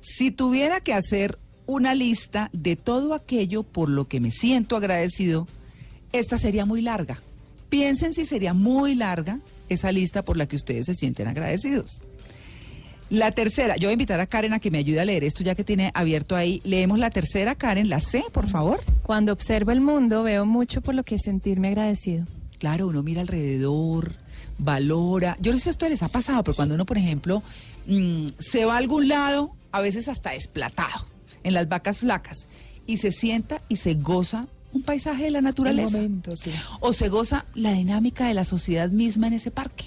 si 0.00 0.30
tuviera 0.30 0.80
que 0.80 0.94
hacer 0.94 1.38
una 1.66 1.94
lista 1.94 2.50
de 2.52 2.76
todo 2.76 3.14
aquello 3.14 3.62
por 3.62 3.88
lo 3.88 4.08
que 4.08 4.20
me 4.20 4.30
siento 4.30 4.76
agradecido, 4.76 5.46
esta 6.12 6.38
sería 6.38 6.64
muy 6.64 6.80
larga. 6.80 7.20
Piensen 7.68 8.14
si 8.14 8.24
sería 8.24 8.54
muy 8.54 8.94
larga 8.94 9.40
esa 9.68 9.92
lista 9.92 10.24
por 10.24 10.36
la 10.36 10.46
que 10.46 10.56
ustedes 10.56 10.86
se 10.86 10.94
sienten 10.94 11.28
agradecidos. 11.28 12.02
La 13.10 13.32
tercera, 13.32 13.76
yo 13.76 13.88
voy 13.88 13.92
a 13.92 13.92
invitar 13.92 14.20
a 14.20 14.26
Karen 14.26 14.52
a 14.52 14.58
que 14.58 14.70
me 14.70 14.78
ayude 14.78 15.00
a 15.00 15.04
leer 15.04 15.24
esto 15.24 15.42
ya 15.42 15.54
que 15.54 15.64
tiene 15.64 15.90
abierto 15.94 16.36
ahí. 16.36 16.60
Leemos 16.64 16.98
la 16.98 17.10
tercera, 17.10 17.54
Karen, 17.54 17.88
la 17.88 18.00
C, 18.00 18.22
por 18.32 18.48
favor. 18.48 18.84
Cuando 19.02 19.32
observo 19.32 19.70
el 19.70 19.80
mundo, 19.80 20.22
veo 20.22 20.44
mucho 20.44 20.82
por 20.82 20.94
lo 20.94 21.04
que 21.04 21.18
sentirme 21.18 21.68
agradecido. 21.68 22.26
Claro, 22.58 22.88
uno 22.88 23.02
mira 23.02 23.22
alrededor, 23.22 24.12
valora. 24.58 25.36
Yo 25.40 25.52
no 25.52 25.58
sé 25.58 25.64
si 25.64 25.68
a 25.70 25.72
ustedes 25.72 25.92
les 25.92 26.02
ha 26.02 26.08
pasado, 26.08 26.44
pero 26.44 26.54
cuando 26.54 26.74
uno, 26.74 26.84
por 26.84 26.98
ejemplo, 26.98 27.42
mm, 27.86 28.26
se 28.38 28.64
va 28.66 28.74
a 28.74 28.78
algún 28.78 29.08
lado, 29.08 29.52
a 29.72 29.80
veces 29.80 30.08
hasta 30.08 30.32
desplatado, 30.32 31.06
en 31.44 31.54
las 31.54 31.68
vacas 31.68 31.98
flacas, 31.98 32.46
y 32.86 32.98
se 32.98 33.12
sienta 33.12 33.62
y 33.68 33.76
se 33.76 33.94
goza 33.94 34.48
un 34.72 34.82
paisaje 34.82 35.24
de 35.24 35.30
la 35.30 35.40
naturaleza. 35.40 35.96
momento, 35.96 36.36
sí. 36.36 36.50
O 36.80 36.92
se 36.92 37.08
goza 37.08 37.46
la 37.54 37.72
dinámica 37.72 38.26
de 38.26 38.34
la 38.34 38.44
sociedad 38.44 38.90
misma 38.90 39.28
en 39.28 39.34
ese 39.34 39.50
parque. 39.50 39.86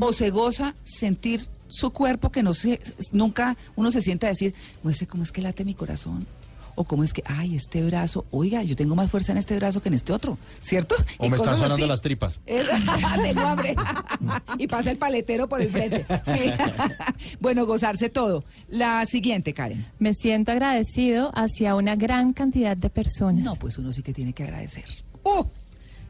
O 0.00 0.12
se 0.12 0.30
goza 0.30 0.74
sentir 0.84 1.48
su 1.68 1.90
cuerpo 1.92 2.30
que 2.30 2.42
no 2.42 2.54
se, 2.54 2.80
nunca 3.12 3.56
uno 3.76 3.90
se 3.90 4.00
sienta 4.02 4.26
a 4.26 4.30
decir, 4.30 4.54
muestre 4.82 5.06
cómo 5.06 5.22
es 5.22 5.32
que 5.32 5.42
late 5.42 5.64
mi 5.64 5.74
corazón. 5.74 6.26
O 6.80 6.84
cómo 6.84 7.02
es 7.02 7.12
que, 7.12 7.24
ay, 7.26 7.56
este 7.56 7.82
brazo, 7.82 8.24
oiga, 8.30 8.62
yo 8.62 8.76
tengo 8.76 8.94
más 8.94 9.10
fuerza 9.10 9.32
en 9.32 9.38
este 9.38 9.56
brazo 9.56 9.82
que 9.82 9.88
en 9.88 9.94
este 9.94 10.12
otro, 10.12 10.38
¿cierto? 10.62 10.94
O 11.18 11.26
Y 11.26 11.28
me 11.28 11.36
están 11.36 11.56
sonando 11.56 11.74
así. 11.74 11.88
las 11.88 12.00
tripas. 12.00 12.38
Tengo 12.46 13.40
hambre. 13.40 13.74
y 14.58 14.68
pasa 14.68 14.92
el 14.92 14.96
paletero 14.96 15.48
por 15.48 15.60
el 15.60 15.70
frente. 15.70 16.06
Sí. 16.24 16.52
bueno, 17.40 17.66
gozarse 17.66 18.10
todo. 18.10 18.44
La 18.68 19.04
siguiente, 19.06 19.54
Karen. 19.54 19.86
Me 19.98 20.14
siento 20.14 20.52
agradecido 20.52 21.32
hacia 21.34 21.74
una 21.74 21.96
gran 21.96 22.32
cantidad 22.32 22.76
de 22.76 22.90
personas. 22.90 23.42
No, 23.42 23.56
pues 23.56 23.76
uno 23.78 23.92
sí 23.92 24.04
que 24.04 24.12
tiene 24.12 24.32
que 24.32 24.44
agradecer. 24.44 24.84
¡Uh! 25.24 25.46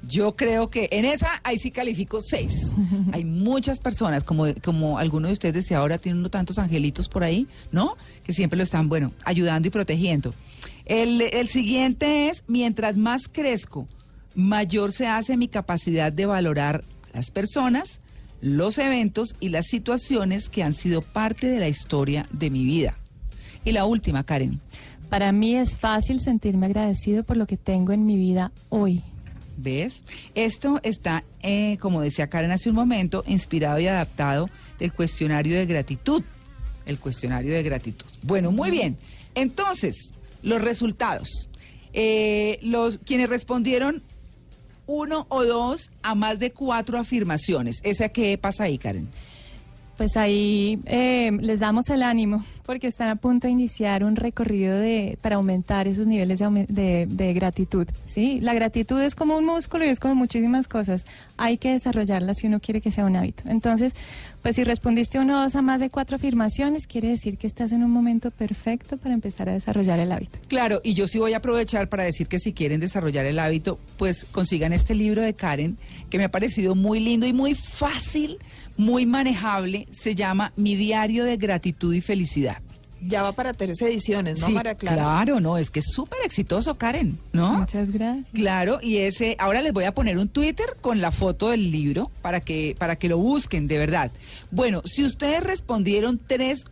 Yo 0.06 0.36
creo 0.36 0.70
que 0.70 0.88
en 0.92 1.04
esa 1.04 1.40
ahí 1.44 1.58
sí 1.58 1.70
califico 1.70 2.20
seis. 2.22 2.52
Hay 3.12 3.24
muchas 3.24 3.80
personas, 3.80 4.24
como, 4.24 4.46
como 4.64 4.98
alguno 4.98 5.26
de 5.26 5.32
ustedes 5.32 5.54
decía 5.54 5.78
ahora, 5.78 5.98
tienen 5.98 6.20
uno 6.20 6.30
tantos 6.30 6.58
angelitos 6.58 7.08
por 7.08 7.24
ahí, 7.24 7.46
¿no? 7.72 7.96
Que 8.22 8.32
siempre 8.32 8.56
lo 8.56 8.62
están, 8.62 8.88
bueno, 8.88 9.12
ayudando 9.24 9.68
y 9.68 9.70
protegiendo. 9.70 10.34
El, 10.84 11.20
el 11.20 11.48
siguiente 11.48 12.28
es, 12.28 12.44
mientras 12.46 12.96
más 12.96 13.28
crezco, 13.30 13.86
mayor 14.34 14.92
se 14.92 15.06
hace 15.06 15.36
mi 15.36 15.48
capacidad 15.48 16.12
de 16.12 16.26
valorar 16.26 16.84
las 17.12 17.30
personas, 17.30 18.00
los 18.40 18.78
eventos 18.78 19.34
y 19.40 19.48
las 19.48 19.66
situaciones 19.66 20.48
que 20.48 20.62
han 20.62 20.74
sido 20.74 21.02
parte 21.02 21.48
de 21.48 21.58
la 21.58 21.68
historia 21.68 22.26
de 22.32 22.50
mi 22.50 22.64
vida. 22.64 22.96
Y 23.64 23.72
la 23.72 23.84
última, 23.84 24.24
Karen. 24.24 24.60
Para 25.08 25.32
mí 25.32 25.56
es 25.56 25.76
fácil 25.76 26.20
sentirme 26.20 26.66
agradecido 26.66 27.24
por 27.24 27.36
lo 27.36 27.46
que 27.46 27.56
tengo 27.56 27.92
en 27.92 28.04
mi 28.04 28.16
vida 28.16 28.52
hoy. 28.68 29.02
¿Ves? 29.60 30.04
Esto 30.36 30.78
está, 30.84 31.24
eh, 31.42 31.78
como 31.80 32.00
decía 32.00 32.30
Karen 32.30 32.52
hace 32.52 32.70
un 32.70 32.76
momento, 32.76 33.24
inspirado 33.26 33.80
y 33.80 33.88
adaptado 33.88 34.48
del 34.78 34.92
cuestionario 34.92 35.56
de 35.56 35.66
gratitud. 35.66 36.22
El 36.86 37.00
cuestionario 37.00 37.52
de 37.52 37.62
gratitud. 37.64 38.06
Bueno, 38.22 38.52
muy 38.52 38.70
bien. 38.70 38.96
Entonces, 39.34 40.14
los 40.42 40.62
resultados. 40.62 41.48
Eh, 41.92 42.60
los 42.62 42.98
quienes 42.98 43.28
respondieron 43.28 44.04
uno 44.86 45.26
o 45.28 45.44
dos 45.44 45.90
a 46.02 46.14
más 46.14 46.38
de 46.38 46.52
cuatro 46.52 46.96
afirmaciones. 46.96 47.80
¿Esa 47.82 48.10
qué 48.10 48.38
pasa 48.38 48.64
ahí, 48.64 48.78
Karen? 48.78 49.08
Pues 49.96 50.16
ahí 50.16 50.78
eh, 50.86 51.32
les 51.40 51.58
damos 51.58 51.90
el 51.90 52.04
ánimo 52.04 52.44
porque 52.68 52.86
están 52.86 53.08
a 53.08 53.16
punto 53.16 53.46
de 53.46 53.52
iniciar 53.52 54.04
un 54.04 54.14
recorrido 54.14 54.76
de, 54.76 55.16
para 55.22 55.36
aumentar 55.36 55.88
esos 55.88 56.06
niveles 56.06 56.38
de, 56.38 57.32
gratitud. 57.34 57.88
¿sí? 58.04 58.40
La 58.42 58.52
gratitud 58.52 59.00
es 59.00 59.14
como 59.14 59.38
un 59.38 59.46
músculo 59.46 59.86
y 59.86 59.88
es 59.88 59.98
como 59.98 60.14
muchísimas 60.14 60.68
cosas. 60.68 61.06
Hay 61.38 61.56
que 61.56 61.72
desarrollarla 61.72 62.34
si 62.34 62.46
uno 62.46 62.60
quiere 62.60 62.82
que 62.82 62.90
sea 62.90 63.06
un 63.06 63.16
hábito. 63.16 63.44
Entonces, 63.46 63.94
pues 64.42 64.56
si 64.56 64.64
respondiste 64.64 65.18
uno 65.18 65.38
o 65.38 65.42
dos 65.44 65.56
a 65.56 65.62
más 65.62 65.80
de 65.80 65.88
cuatro 65.88 66.16
afirmaciones, 66.16 66.86
quiere 66.86 67.08
decir 67.08 67.38
que 67.38 67.46
estás 67.46 67.72
en 67.72 67.82
un 67.82 67.90
momento 67.90 68.30
perfecto 68.30 68.98
para 68.98 69.14
empezar 69.14 69.48
a 69.48 69.54
desarrollar 69.54 69.98
el 69.98 70.12
hábito. 70.12 70.38
Claro, 70.46 70.82
y 70.84 70.92
yo 70.92 71.06
sí 71.06 71.18
voy 71.18 71.32
a 71.32 71.38
aprovechar 71.38 71.88
para 71.88 72.02
decir 72.02 72.28
que 72.28 72.38
si 72.38 72.52
quieren 72.52 72.80
desarrollar 72.80 73.24
el 73.24 73.38
hábito, 73.38 73.80
pues 73.96 74.26
consigan 74.30 74.74
este 74.74 74.94
libro 74.94 75.22
de 75.22 75.32
Karen, 75.32 75.78
que 76.10 76.18
me 76.18 76.24
ha 76.24 76.30
parecido 76.30 76.74
muy 76.74 77.00
lindo 77.00 77.26
y 77.26 77.32
muy 77.32 77.54
fácil, 77.54 78.36
muy 78.76 79.06
manejable. 79.06 79.88
Se 79.90 80.14
llama 80.14 80.52
Mi 80.56 80.76
Diario 80.76 81.24
de 81.24 81.38
Gratitud 81.38 81.94
y 81.94 82.02
Felicidad. 82.02 82.57
Ya 83.00 83.22
va 83.22 83.32
para 83.32 83.52
tres 83.52 83.80
ediciones, 83.80 84.40
¿no, 84.40 84.46
Sí, 84.46 84.52
María 84.52 84.74
Clara? 84.74 84.96
Claro, 84.96 85.40
no, 85.40 85.56
es 85.56 85.70
que 85.70 85.78
es 85.78 85.86
súper 85.92 86.18
exitoso, 86.24 86.76
Karen, 86.76 87.18
¿no? 87.32 87.60
Muchas 87.60 87.92
gracias. 87.92 88.26
Claro, 88.32 88.78
y 88.82 88.98
ese, 88.98 89.36
ahora 89.38 89.62
les 89.62 89.72
voy 89.72 89.84
a 89.84 89.94
poner 89.94 90.18
un 90.18 90.28
Twitter 90.28 90.76
con 90.80 91.00
la 91.00 91.10
foto 91.10 91.50
del 91.50 91.70
libro 91.70 92.10
para 92.22 92.40
que, 92.40 92.74
para 92.78 92.96
que 92.96 93.08
lo 93.08 93.18
busquen, 93.18 93.68
de 93.68 93.78
verdad. 93.78 94.10
Bueno, 94.50 94.82
si 94.84 95.04
ustedes 95.04 95.42
respondieron 95.42 96.18
tres 96.24 96.64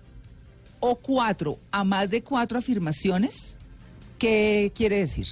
o 0.81 0.97
cuatro 0.97 1.59
a 1.71 1.85
más 1.85 2.11
de 2.11 2.23
cuatro 2.23 2.59
afirmaciones, 2.59 3.57
¿qué 4.19 4.73
quiere 4.75 4.99
decir? 4.99 5.27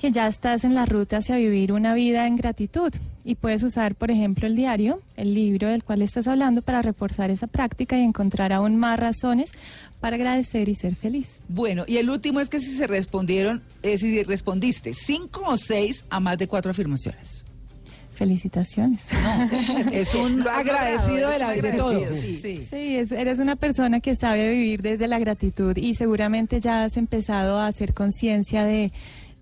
que 0.00 0.10
ya 0.10 0.26
estás 0.28 0.64
en 0.64 0.74
la 0.74 0.86
ruta 0.86 1.18
hacia 1.18 1.36
vivir 1.36 1.72
una 1.72 1.92
vida 1.92 2.26
en 2.26 2.36
gratitud 2.36 2.90
y 3.24 3.34
puedes 3.34 3.62
usar, 3.62 3.94
por 3.94 4.10
ejemplo, 4.10 4.46
el 4.46 4.56
diario, 4.56 5.00
el 5.16 5.34
libro 5.34 5.68
del 5.68 5.84
cual 5.84 6.02
estás 6.02 6.26
hablando 6.28 6.62
para 6.62 6.82
reforzar 6.82 7.30
esa 7.30 7.46
práctica 7.46 7.98
y 7.98 8.02
encontrar 8.02 8.52
aún 8.52 8.76
más 8.76 8.98
razones 8.98 9.52
para 10.00 10.16
agradecer 10.16 10.68
y 10.68 10.74
ser 10.74 10.94
feliz. 10.96 11.40
Bueno, 11.48 11.84
y 11.86 11.98
el 11.98 12.08
último 12.08 12.40
es 12.40 12.48
que 12.48 12.58
si 12.60 12.70
se 12.74 12.86
respondieron, 12.86 13.62
eh, 13.82 13.98
si 13.98 14.22
respondiste 14.22 14.94
cinco 14.94 15.42
o 15.46 15.56
seis 15.56 16.04
a 16.08 16.18
más 16.20 16.38
de 16.38 16.46
cuatro 16.48 16.70
afirmaciones. 16.70 17.44
Felicitaciones. 18.14 19.04
No, 19.12 19.90
es 19.92 20.14
un 20.14 20.46
agradecido 20.46 21.30
de, 21.30 21.38
la, 21.38 21.50
de 21.52 21.72
todo. 21.72 22.14
sí. 22.14 22.38
Sí, 22.42 22.96
es- 22.96 23.12
eres 23.12 23.38
una 23.38 23.56
persona 23.56 24.00
que 24.00 24.14
sabe 24.14 24.50
vivir 24.50 24.82
desde 24.82 25.08
la 25.08 25.18
gratitud 25.18 25.74
y 25.76 25.94
seguramente 25.94 26.60
ya 26.60 26.84
has 26.84 26.98
empezado 26.98 27.58
a 27.58 27.66
hacer 27.66 27.94
conciencia 27.94 28.64
de, 28.64 28.92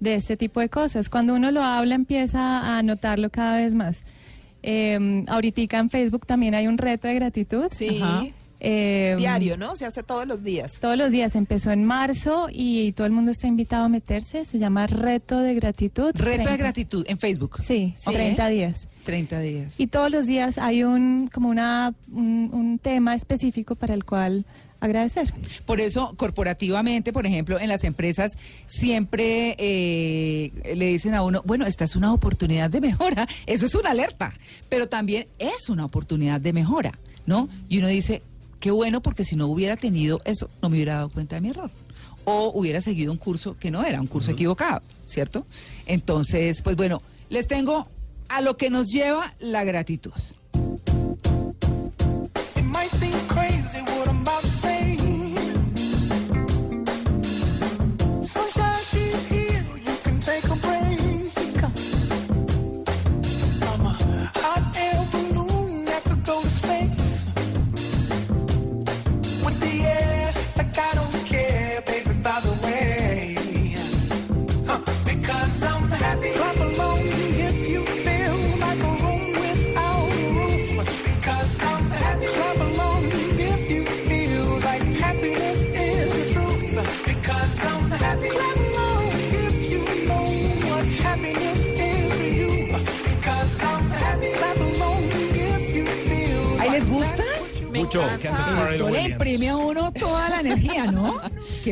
de 0.01 0.15
este 0.15 0.37
tipo 0.37 0.61
de 0.61 0.69
cosas. 0.69 1.09
Cuando 1.09 1.35
uno 1.35 1.51
lo 1.51 1.63
habla 1.63 1.95
empieza 1.95 2.77
a 2.79 2.83
notarlo 2.83 3.31
cada 3.31 3.61
vez 3.61 3.75
más. 3.75 4.03
Eh, 4.63 5.25
ahorita 5.29 5.79
en 5.79 5.91
Facebook 5.91 6.27
también 6.27 6.55
hay 6.55 6.67
un 6.67 6.79
reto 6.79 7.09
de 7.09 7.15
gratitud. 7.15 7.67
Sí. 7.71 8.01
Ajá. 8.03 8.25
Eh, 8.61 9.15
Diario, 9.17 9.57
¿no? 9.57 9.77
Se 9.77 9.87
hace 9.87 10.03
todos 10.03 10.27
los 10.27 10.43
días. 10.43 10.79
Todos 10.81 10.97
los 10.97 11.13
días 11.13 11.37
empezó 11.37 11.71
en 11.71 11.85
marzo 11.85 12.49
y 12.53 12.91
todo 12.93 13.07
el 13.07 13.13
mundo 13.13 13.31
está 13.31 13.47
invitado 13.47 13.85
a 13.85 13.89
meterse. 13.89 14.45
Se 14.45 14.59
llama 14.59 14.89
Reto 14.89 15.39
de 15.41 15.55
Gratitud. 15.55 16.11
Reto 16.13 16.25
de 16.29 16.35
30. 16.39 16.57
gratitud 16.57 17.05
en 17.09 17.19
Facebook. 17.21 17.59
Sí, 17.63 17.95
Sí. 17.97 18.11
30 18.13 18.49
días. 18.49 18.89
30 19.05 19.39
días. 19.41 19.79
Y 19.79 19.87
todos 19.87 20.11
los 20.11 20.27
días 20.27 20.59
hay 20.59 20.83
un 20.83 21.31
como 21.33 21.49
una 21.51 21.95
un, 22.13 22.51
un 22.53 22.79
tema 22.81 23.15
específico 23.15 23.77
para 23.77 23.95
el 23.95 24.05
cual 24.05 24.45
agradecer. 24.81 25.33
Por 25.67 25.81
eso, 25.81 26.14
corporativamente, 26.17 27.12
por 27.12 27.27
ejemplo, 27.27 27.59
en 27.59 27.69
las 27.69 27.85
empresas 27.85 28.37
siempre 28.67 29.57
eh, 29.59 30.75
le 30.75 30.87
dicen 30.87 31.14
a 31.14 31.23
uno, 31.23 31.43
bueno, 31.45 31.67
esta 31.67 31.85
es 31.85 31.97
una 31.97 32.12
oportunidad 32.12 32.71
de 32.71 32.81
mejora, 32.81 33.27
eso 33.47 33.67
es 33.67 33.75
una 33.75 33.91
alerta, 33.91 34.35
pero 34.69 34.88
también 34.88 35.27
es 35.38 35.69
una 35.69 35.85
oportunidad 35.85 36.41
de 36.41 36.53
mejora, 36.53 36.99
¿no? 37.27 37.49
Y 37.69 37.79
uno 37.79 37.88
dice, 37.88 38.23
qué 38.61 38.71
bueno, 38.71 39.01
porque 39.01 39.25
si 39.25 39.37
no 39.37 39.47
hubiera 39.47 39.77
tenido 39.77 40.21
eso, 40.25 40.51
no 40.62 40.69
me 40.69 40.77
hubiera 40.77 40.95
dado 40.95 41.11
cuenta 41.11 41.37
de 41.37 41.41
mi 41.41 41.51
error. 41.51 41.71
O 42.25 42.53
hubiera 42.55 42.81
seguido 42.81 43.11
un 43.11 43.19
curso 43.19 43.57
que 43.59 43.71
no 43.71 43.85
era, 43.85 44.01
un 44.01 44.07
curso 44.07 44.33
equivocado, 44.33 44.83
¿cierto? 45.05 45.47
Entonces, 45.87 46.61
pues 46.62 46.77
bueno, 46.77 47.01
les 47.31 47.47
tengo 47.47 47.88
a 48.29 48.43
lo 48.43 48.57
que 48.57 48.69
nos 48.69 48.88
lleva 48.88 49.33
la 49.41 49.64
gratitud. 49.64 50.12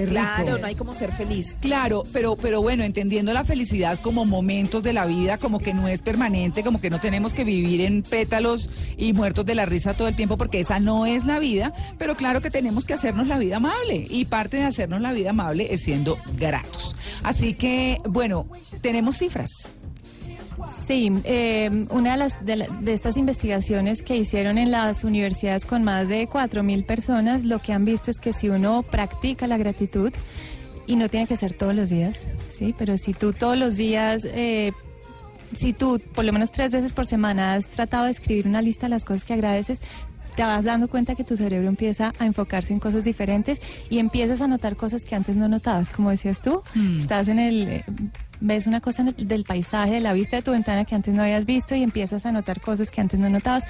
Claro, 0.05 0.59
no 0.59 0.67
hay 0.67 0.75
como 0.75 0.95
ser 0.95 1.13
feliz. 1.13 1.57
Claro, 1.61 2.05
pero, 2.13 2.37
pero 2.37 2.63
bueno, 2.63 2.85
entendiendo 2.85 3.33
la 3.33 3.45
felicidad 3.45 3.99
como 4.01 4.25
momentos 4.25 4.83
de 4.83 4.93
la 4.93 5.07
vida, 5.07 5.39
como 5.39 5.59
que 5.59 5.75
no 5.75 5.89
es 5.89 6.03
permanente, 6.03 6.63
como 6.63 6.81
que 6.81 6.91
no 6.91 7.01
tenemos 7.01 7.33
que 7.33 7.45
vivir 7.45 7.81
en 7.81 8.03
pétalos 8.03 8.69
y 8.97 9.13
muertos 9.13 9.47
de 9.47 9.55
la 9.55 9.67
risa 9.67 9.95
todo 9.95 10.09
el 10.09 10.17
tiempo, 10.17 10.37
porque 10.37 10.61
esa 10.61 10.81
no 10.81 11.07
es 11.07 11.25
la 11.25 11.39
vida, 11.39 11.73
pero 11.99 12.17
claro 12.17 12.41
que 12.41 12.51
tenemos 12.51 12.85
que 12.85 12.95
hacernos 12.95 13.27
la 13.27 13.39
vida 13.39 13.57
amable 13.57 14.07
y 14.09 14.25
parte 14.27 14.59
de 14.59 14.65
hacernos 14.65 15.01
la 15.01 15.13
vida 15.13 15.31
amable 15.31 15.69
es 15.73 15.83
siendo 15.83 16.19
gratos. 16.37 16.95
Así 17.23 17.55
que, 17.55 18.01
bueno, 18.05 18.47
tenemos 18.83 19.19
cifras. 19.19 19.51
Sí, 20.87 21.13
eh, 21.25 21.87
una 21.91 22.13
de, 22.13 22.17
las, 22.17 22.45
de, 22.47 22.57
la- 22.57 22.67
de 22.81 22.93
estas 22.93 23.17
investigaciones 23.17 24.03
que 24.03 24.17
hicieron 24.17 24.57
en 24.59 24.71
las 24.71 25.05
universidades 25.05 25.65
con 25.67 25.83
más 25.85 26.09
de 26.09 26.29
4.000 26.29 26.85
personas, 26.85 27.45
lo 27.45 27.59
que 27.59 27.73
han 27.73 27.85
visto 27.85 28.11
es 28.11 28.19
que 28.19 28.33
si 28.33 28.49
uno 28.49 28.83
practica 28.83 29.47
la 29.47 29.57
gratitud, 29.59 30.13
y 30.89 30.95
no 30.97 31.09
tiene 31.09 31.27
que 31.27 31.37
ser 31.37 31.53
todos 31.55 31.75
los 31.75 31.91
días, 31.91 32.29
¿sí? 32.57 32.73
pero 32.79 32.97
si 32.97 33.13
tú 33.13 33.33
todos 33.33 33.59
los 33.59 33.77
días, 33.77 34.23
eh, 34.25 34.71
si 35.57 35.73
tú 35.73 36.01
por 36.15 36.25
lo 36.25 36.33
menos 36.33 36.53
tres 36.53 36.71
veces 36.73 36.93
por 36.93 37.07
semana 37.07 37.55
has 37.55 37.67
tratado 37.67 38.05
de 38.05 38.13
escribir 38.13 38.47
una 38.47 38.63
lista 38.63 38.87
de 38.87 38.91
las 38.91 39.05
cosas 39.05 39.25
que 39.25 39.35
agradeces, 39.35 39.81
te 40.37 40.43
vas 40.43 40.65
dando 40.65 40.87
cuenta 40.87 41.15
que 41.17 41.25
tu 41.25 41.37
cerebro 41.37 41.67
empieza 41.69 42.13
a 42.19 42.27
enfocarse 42.27 42.73
en 42.73 42.79
cosas 42.79 43.05
diferentes 43.05 43.61
y 43.91 43.99
empiezas 43.99 44.41
a 44.43 44.47
notar 44.47 44.77
cosas 44.77 45.03
que 45.05 45.15
antes 45.17 45.35
no 45.35 45.49
notabas, 45.49 45.91
como 45.91 46.11
decías 46.11 46.41
tú, 46.41 46.63
estás 46.99 47.27
en 47.29 47.39
el... 47.41 47.83
ves 48.41 48.67
una 48.67 48.81
cosa 48.81 49.03
del 49.05 49.45
paisaje, 49.45 49.93
de 49.95 50.01
la 50.01 50.13
vista 50.13 50.37
de 50.37 50.43
tu 50.43 50.51
ventana 50.53 50.85
que 50.85 50.95
antes 50.95 51.15
no 51.15 51.23
habías 51.23 51.47
visto 51.47 51.75
y 51.75 51.83
empiezas 51.83 52.27
a 52.27 52.33
notar 52.33 52.61
cosas 52.61 52.91
que 52.91 53.01
antes 53.01 53.19
no 53.21 53.29
notabas. 53.31 53.65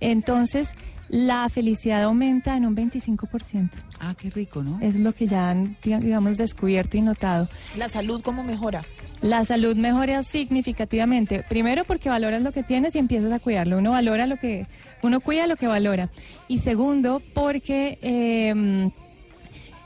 Entonces, 0.00 0.74
la 1.08 1.48
felicidad 1.48 2.02
aumenta 2.04 2.56
en 2.56 2.66
un 2.66 2.74
25%. 2.76 3.70
Ah, 4.00 4.14
qué 4.18 4.30
rico, 4.30 4.62
¿no? 4.62 4.78
Es 4.80 4.96
lo 4.96 5.12
que 5.14 5.26
ya 5.26 5.50
han, 5.50 5.76
diga- 5.82 6.00
digamos, 6.00 6.38
descubierto 6.38 6.96
y 6.96 7.02
notado. 7.02 7.48
La 7.76 7.88
salud, 7.88 8.22
¿cómo 8.22 8.42
mejora? 8.42 8.82
La 9.20 9.44
salud 9.44 9.76
mejora 9.76 10.22
significativamente. 10.22 11.44
Primero 11.48 11.84
porque 11.84 12.08
valoras 12.08 12.42
lo 12.42 12.52
que 12.52 12.62
tienes 12.62 12.94
y 12.94 12.98
empiezas 12.98 13.32
a 13.32 13.38
cuidarlo. 13.38 13.78
Uno 13.78 13.92
valora 13.92 14.26
lo 14.26 14.36
que, 14.38 14.66
uno 15.02 15.20
cuida 15.20 15.46
lo 15.46 15.56
que 15.56 15.66
valora. 15.66 16.10
Y 16.48 16.58
segundo 16.58 17.22
porque 17.32 17.98
eh, 18.02 18.90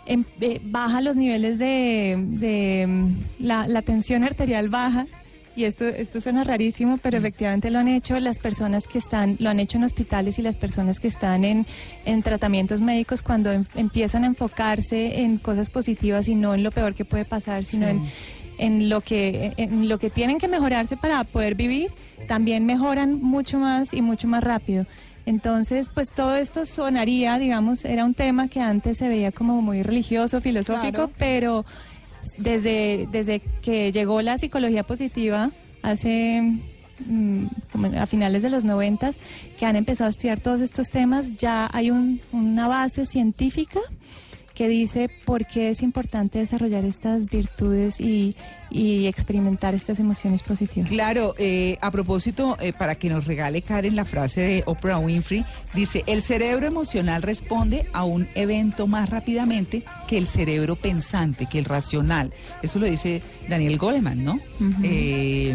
em- 0.09 0.25
eh, 0.41 0.61
baja 0.65 1.01
los 1.01 1.15
niveles 1.17 1.59
de, 1.59 2.17
de, 2.19 2.87
mm, 2.89 3.13
la, 3.41 3.67
la 3.69 3.83
tensión 3.83 4.25
arterial 4.25 4.69
baja. 4.69 5.07
Y 5.57 5.65
esto, 5.65 5.85
esto 5.87 6.21
suena 6.21 6.45
rarísimo, 6.45 6.99
pero 6.99 7.19
efectivamente 7.19 7.71
lo 7.71 7.81
han 7.81 7.89
hecho 7.89 8.19
las 8.21 8.39
personas 8.39 8.87
que 8.87 8.99
están, 8.99 9.37
lo 9.41 9.51
han 9.51 9.59
hecho 9.59 9.77
en 9.77 9.83
hospitales 9.85 10.39
y 10.39 10.43
las 10.43 10.55
personas 10.55 11.01
que 11.01 11.09
están 11.09 11.45
en, 11.45 11.67
en 12.05 12.23
tratamientos 12.23 12.81
médicos 12.81 13.23
cuando 13.23 13.51
em- 13.51 13.65
empiezan 13.75 14.23
a 14.23 14.29
enfocarse 14.29 15.21
en 15.23 15.37
cosas 15.39 15.69
positivas 15.69 16.29
y 16.29 16.37
no 16.37 16.55
en 16.55 16.63
lo 16.63 16.71
peor 16.71 16.95
que 16.95 17.05
puede 17.05 17.25
pasar, 17.25 17.65
sino 17.65 17.87
Sí. 17.89 17.91
en, 17.91 18.09
en 18.61 18.89
lo 18.89 19.01
que 19.01 19.53
en 19.57 19.89
lo 19.89 19.99
que 19.99 20.11
tienen 20.11 20.39
que 20.39 20.47
mejorarse 20.49 20.97
para 20.97 21.25
poder 21.25 21.57
vivir, 21.57 21.91
también 22.29 22.65
mejoran 22.65 23.21
mucho 23.21 23.59
más 23.59 23.93
y 23.95 24.01
mucho 24.03 24.29
más 24.29 24.45
rápido. 24.45 24.87
Entonces, 25.29 25.91
pues 25.93 26.11
todo 26.11 26.35
esto 26.37 26.65
sonaría, 26.65 27.39
digamos, 27.39 27.85
era 27.85 28.05
un 28.07 28.15
tema 28.15 28.49
que 28.49 28.61
antes 28.61 28.97
se 28.97 29.09
veía 29.09 29.31
como 29.31 29.61
muy 29.61 29.83
religioso, 29.83 30.41
filosófico, 30.41 30.91
Claro. 31.09 31.11
pero 31.19 31.67
desde, 32.39 33.07
desde 33.13 33.41
que 33.61 33.93
llegó 33.93 34.23
la 34.23 34.39
psicología 34.39 34.85
positiva 34.85 35.51
hace 35.83 36.59
mm, 37.07 37.45
a 37.99 38.07
finales 38.07 38.43
de 38.43 38.49
los 38.51 38.65
noventas, 38.65 39.17
que 39.59 39.67
han 39.67 39.77
empezado 39.77 40.09
a 40.09 40.11
estudiar 40.11 40.41
todos 40.41 40.63
estos 40.63 40.89
temas, 40.89 41.37
ya 41.37 41.69
hay 41.75 41.91
un- 41.91 42.21
una 42.33 42.67
base 42.67 43.05
científica 43.05 43.81
que 44.59 44.69
dice 44.69 45.09
por 45.25 45.47
qué 45.47 45.71
es 45.71 45.85
importante 45.85 46.41
desarrollar 46.41 46.85
estas 46.85 47.27
virtudes 47.27 48.01
y, 48.01 48.35
y 48.73 49.07
experimentar 49.07 49.73
estas 49.73 50.01
emociones 50.01 50.43
positivas. 50.43 50.89
Claro, 50.89 51.37
eh, 51.39 51.79
a 51.81 51.93
propósito, 51.93 52.57
eh, 52.61 52.73
para 52.73 52.97
que 52.97 53.09
nos 53.09 53.25
regale 53.25 53.63
Karen 53.63 53.95
la 53.95 54.05
frase 54.05 54.41
de 54.41 54.63
Oprah 54.67 54.99
Winfrey, 54.99 55.45
dice, 55.75 56.03
el 56.09 56.23
cerebro 56.23 56.67
emocional 56.67 57.23
responde 57.23 57.87
a 57.93 58.03
un 58.03 58.27
evento 58.35 58.89
más 58.89 59.09
rápidamente 59.11 59.85
que 60.09 60.19
el 60.19 60.27
cerebro 60.27 60.75
pensante, 60.75 61.47
que 61.47 61.61
el 61.61 61.65
racional. 61.65 62.33
Eso 62.61 62.81
lo 62.81 62.87
dice 62.87 63.23
Daniel 63.49 63.79
Goleman, 63.79 64.25
¿no? 64.25 64.41
Eh, 64.83 65.55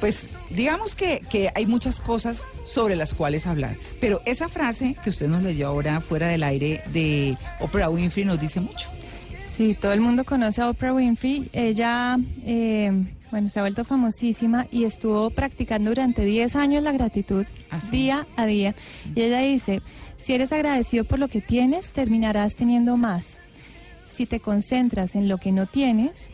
pues 0.00 0.28
digamos 0.50 0.94
que, 0.94 1.20
que 1.30 1.50
hay 1.54 1.66
muchas 1.66 2.00
cosas 2.00 2.42
sobre 2.64 2.96
las 2.96 3.14
cuales 3.14 3.46
hablar, 3.46 3.76
pero 4.00 4.20
esa 4.26 4.48
frase 4.48 4.96
que 5.02 5.10
usted 5.10 5.28
nos 5.28 5.42
leyó 5.42 5.68
ahora 5.68 6.00
fuera 6.00 6.28
del 6.28 6.42
aire 6.42 6.82
de 6.92 7.36
Oprah 7.60 7.88
Winfrey 7.88 8.24
nos 8.24 8.40
dice 8.40 8.60
mucho. 8.60 8.90
Sí, 9.56 9.74
todo 9.80 9.92
el 9.94 10.00
mundo 10.00 10.24
conoce 10.24 10.60
a 10.60 10.68
Oprah 10.68 10.92
Winfrey. 10.92 11.48
Ella, 11.54 12.18
eh, 12.44 12.92
bueno, 13.30 13.48
se 13.48 13.58
ha 13.58 13.62
vuelto 13.62 13.86
famosísima 13.86 14.66
y 14.70 14.84
estuvo 14.84 15.30
practicando 15.30 15.90
durante 15.90 16.24
10 16.24 16.56
años 16.56 16.82
la 16.82 16.92
gratitud, 16.92 17.46
Ah, 17.70 17.80
día 17.90 18.26
a 18.36 18.44
día. 18.44 18.74
Y 19.14 19.22
ella 19.22 19.40
dice, 19.40 19.80
si 20.18 20.34
eres 20.34 20.52
agradecido 20.52 21.04
por 21.04 21.18
lo 21.18 21.28
que 21.28 21.40
tienes, 21.40 21.88
terminarás 21.88 22.56
teniendo 22.56 22.98
más. 22.98 23.38
Si 24.06 24.26
te 24.26 24.40
concentras 24.40 25.14
en 25.14 25.28
lo 25.28 25.38
que 25.38 25.52
no 25.52 25.66
tienes, 25.66 26.28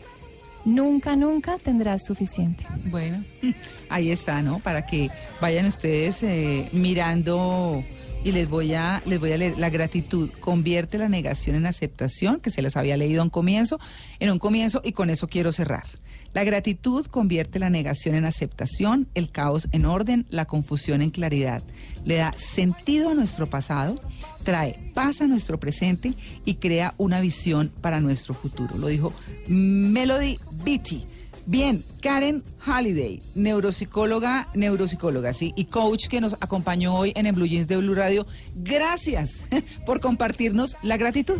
nunca, 0.65 1.15
nunca 1.15 1.57
tendrás 1.57 2.05
suficiente. 2.05 2.65
Bueno, 2.85 3.23
ahí 3.89 4.11
está, 4.11 4.41
¿no? 4.41 4.59
Para 4.59 4.85
que 4.85 5.09
vayan 5.41 5.65
ustedes 5.65 6.23
eh, 6.23 6.69
mirando 6.71 7.83
y 8.23 8.31
les 8.31 8.47
voy 8.47 8.73
a 8.73 9.01
les 9.05 9.19
voy 9.19 9.33
a 9.33 9.37
leer 9.37 9.57
la 9.57 9.69
gratitud 9.69 10.29
convierte 10.39 10.97
la 10.97 11.09
negación 11.09 11.55
en 11.55 11.65
aceptación, 11.65 12.39
que 12.39 12.51
se 12.51 12.61
las 12.61 12.77
había 12.77 12.97
leído 12.97 13.21
un 13.21 13.29
comienzo, 13.29 13.79
en 14.19 14.31
un 14.31 14.39
comienzo 14.39 14.81
y 14.83 14.93
con 14.93 15.09
eso 15.09 15.27
quiero 15.27 15.51
cerrar. 15.51 15.85
La 16.33 16.43
gratitud 16.43 17.05
convierte 17.05 17.59
la 17.59 17.69
negación 17.69 18.15
en 18.15 18.25
aceptación, 18.25 19.07
el 19.13 19.29
caos 19.29 19.67
en 19.71 19.85
orden, 19.85 20.25
la 20.29 20.45
confusión 20.45 21.01
en 21.01 21.11
claridad. 21.11 21.61
Le 22.05 22.15
da 22.15 22.33
sentido 22.33 23.09
a 23.09 23.13
nuestro 23.13 23.47
pasado, 23.47 24.01
trae 24.43 24.91
paz 24.95 25.21
a 25.21 25.27
nuestro 25.27 25.59
presente 25.59 26.13
y 26.43 26.55
crea 26.55 26.95
una 26.97 27.21
visión 27.21 27.71
para 27.81 27.99
nuestro 27.99 28.33
futuro. 28.33 28.77
Lo 28.77 28.87
dijo 28.87 29.13
Melody 29.47 30.39
Beatty. 30.63 31.05
Bien, 31.45 31.83
Karen 32.01 32.41
Halliday, 32.59 33.21
neuropsicóloga, 33.35 34.47
neuropsicóloga, 34.53 35.33
sí, 35.33 35.53
y 35.57 35.65
coach 35.65 36.07
que 36.07 36.21
nos 36.21 36.35
acompañó 36.39 36.95
hoy 36.95 37.11
en 37.15 37.25
el 37.25 37.33
Blue 37.33 37.45
Jeans 37.45 37.67
de 37.67 37.75
Blue 37.77 37.93
Radio. 37.93 38.25
Gracias 38.55 39.43
por 39.85 39.99
compartirnos 39.99 40.77
la 40.83 40.95
gratitud. 40.95 41.39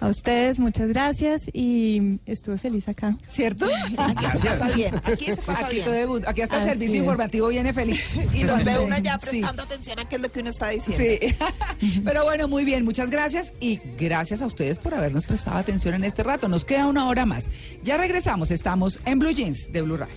A 0.00 0.08
ustedes, 0.08 0.58
muchas 0.58 0.88
gracias 0.88 1.42
y 1.52 2.20
estuve 2.26 2.58
feliz 2.58 2.86
acá. 2.88 3.16
¿Cierto? 3.30 3.66
Aquí 3.98 4.38
se 4.38 4.46
pasa 4.48 4.70
bien, 4.76 4.94
aquí 5.04 5.24
se 5.26 5.36
pasa 5.42 5.66
Aquí, 5.66 5.74
bien. 5.76 5.84
todo 5.86 5.94
el 5.94 6.08
mundo- 6.08 6.28
aquí 6.28 6.42
hasta 6.42 6.58
el 6.62 6.68
servicio 6.68 6.94
es. 6.96 7.00
informativo 7.00 7.48
viene 7.48 7.72
feliz. 7.72 8.02
Y 8.34 8.44
nos 8.44 8.62
ve 8.62 8.78
una 8.78 8.98
ya 8.98 9.18
Sí. 9.18 9.28
prestando 9.30 9.62
atención 9.62 9.98
a 9.98 10.08
qué 10.08 10.16
es 10.16 10.22
lo 10.22 10.30
que 10.30 10.40
uno 10.40 10.50
está 10.50 10.68
diciendo. 10.68 11.02
Sí. 11.80 12.00
Pero 12.04 12.24
bueno, 12.24 12.46
muy 12.46 12.64
bien, 12.64 12.84
muchas 12.84 13.08
gracias 13.10 13.52
y 13.60 13.80
gracias 13.98 14.42
a 14.42 14.46
ustedes 14.46 14.78
por 14.78 14.94
habernos 14.94 15.24
prestado 15.26 15.56
atención 15.56 15.94
en 15.94 16.04
este 16.04 16.22
rato. 16.22 16.48
Nos 16.48 16.64
queda 16.64 16.86
una 16.86 17.08
hora 17.08 17.24
más. 17.26 17.46
Ya 17.82 17.96
regresamos, 17.96 18.50
estamos 18.50 19.00
en 19.06 19.18
Blue 19.18 19.30
Jeans 19.32 19.72
de 19.72 19.82
Blue 19.82 19.96
Radio. 19.96 20.14